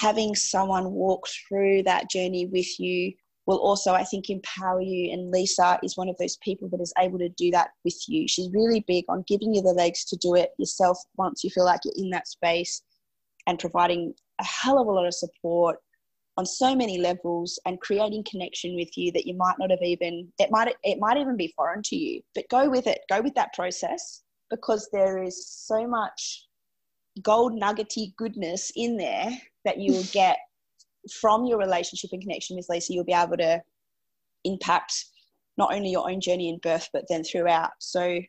[0.00, 3.12] having someone walk through that journey with you
[3.46, 5.10] will also, I think, empower you.
[5.12, 8.28] And Lisa is one of those people that is able to do that with you.
[8.28, 11.64] She's really big on giving you the legs to do it yourself once you feel
[11.64, 12.82] like you're in that space
[13.46, 15.78] and providing a hell of a lot of support
[16.38, 20.32] on so many levels and creating connection with you that you might not have even
[20.38, 22.22] it might it might even be foreign to you.
[22.34, 23.00] But go with it.
[23.10, 26.46] Go with that process because there is so much
[27.22, 29.30] gold nuggety goodness in there
[29.64, 30.38] that you will get
[31.20, 32.92] from your relationship and connection with Lisa.
[32.92, 33.60] You'll be able to
[34.44, 35.06] impact
[35.56, 37.70] not only your own journey in birth but then throughout.
[37.80, 38.20] So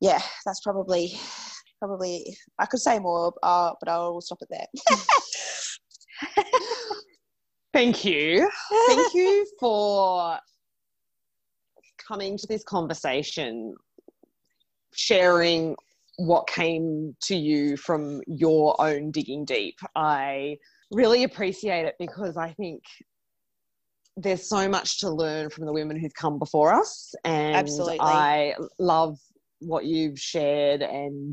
[0.00, 1.18] yeah that's probably
[1.78, 4.66] probably I could say more uh, but I'll stop it there
[7.78, 8.50] Thank you.
[8.88, 10.36] Thank you for
[12.08, 13.72] coming to this conversation,
[14.92, 15.76] sharing
[16.16, 19.76] what came to you from your own digging deep.
[19.94, 20.56] I
[20.90, 22.82] really appreciate it because I think
[24.16, 27.14] there's so much to learn from the women who've come before us.
[27.24, 28.00] And Absolutely.
[28.00, 29.20] I love
[29.60, 31.32] what you've shared and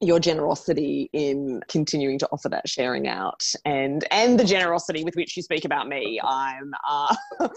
[0.00, 5.36] your generosity in continuing to offer that sharing out and and the generosity with which
[5.36, 6.20] you speak about me.
[6.22, 7.48] I'm uh I'm,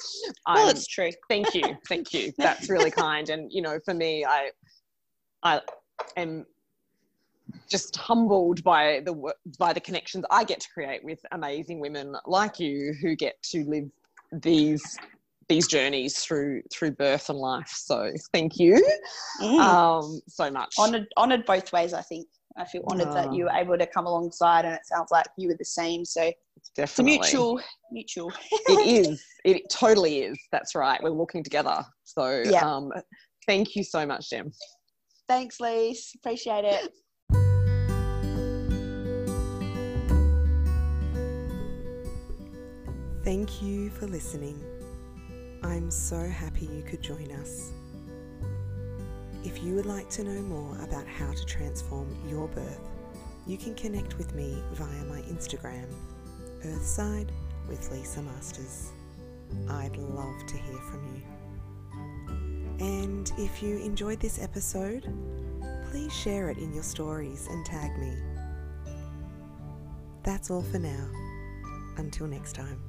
[0.56, 1.10] well it's true.
[1.30, 2.32] thank you thank you.
[2.38, 3.30] That's really kind.
[3.30, 4.50] And you know for me i
[5.44, 5.62] i
[6.16, 6.46] am
[7.70, 12.60] just humbled by the by the connections i get to create with amazing women like
[12.60, 13.90] you who get to live
[14.32, 14.98] these
[15.50, 17.70] these journeys through through birth and life.
[17.70, 18.86] So thank you
[19.42, 19.60] mm.
[19.60, 20.76] um, so much.
[20.78, 21.94] Honored, honored both ways.
[21.94, 22.28] I think
[22.58, 25.48] I feel honored that you were able to come alongside, and it sounds like you
[25.48, 26.04] were the same.
[26.04, 26.32] So
[26.76, 28.34] definitely it's mutual, mutual.
[28.52, 29.24] it is.
[29.46, 30.38] It totally is.
[30.52, 31.02] That's right.
[31.02, 31.84] We're walking together.
[32.04, 32.66] So yeah.
[32.66, 32.92] Um,
[33.46, 34.52] thank you so much, Jem.
[35.28, 36.14] Thanks, Lise.
[36.16, 36.92] Appreciate it.
[43.24, 44.77] Thank you for listening.
[45.68, 47.74] I'm so happy you could join us.
[49.44, 52.80] If you would like to know more about how to transform your birth,
[53.46, 55.86] you can connect with me via my Instagram,
[56.66, 57.32] Earthside
[57.68, 58.92] with Lisa Masters.
[59.70, 61.22] I'd love to hear from
[62.80, 62.86] you.
[62.86, 65.14] And if you enjoyed this episode,
[65.92, 68.14] please share it in your stories and tag me.
[70.24, 71.10] That's all for now.
[71.98, 72.87] Until next time.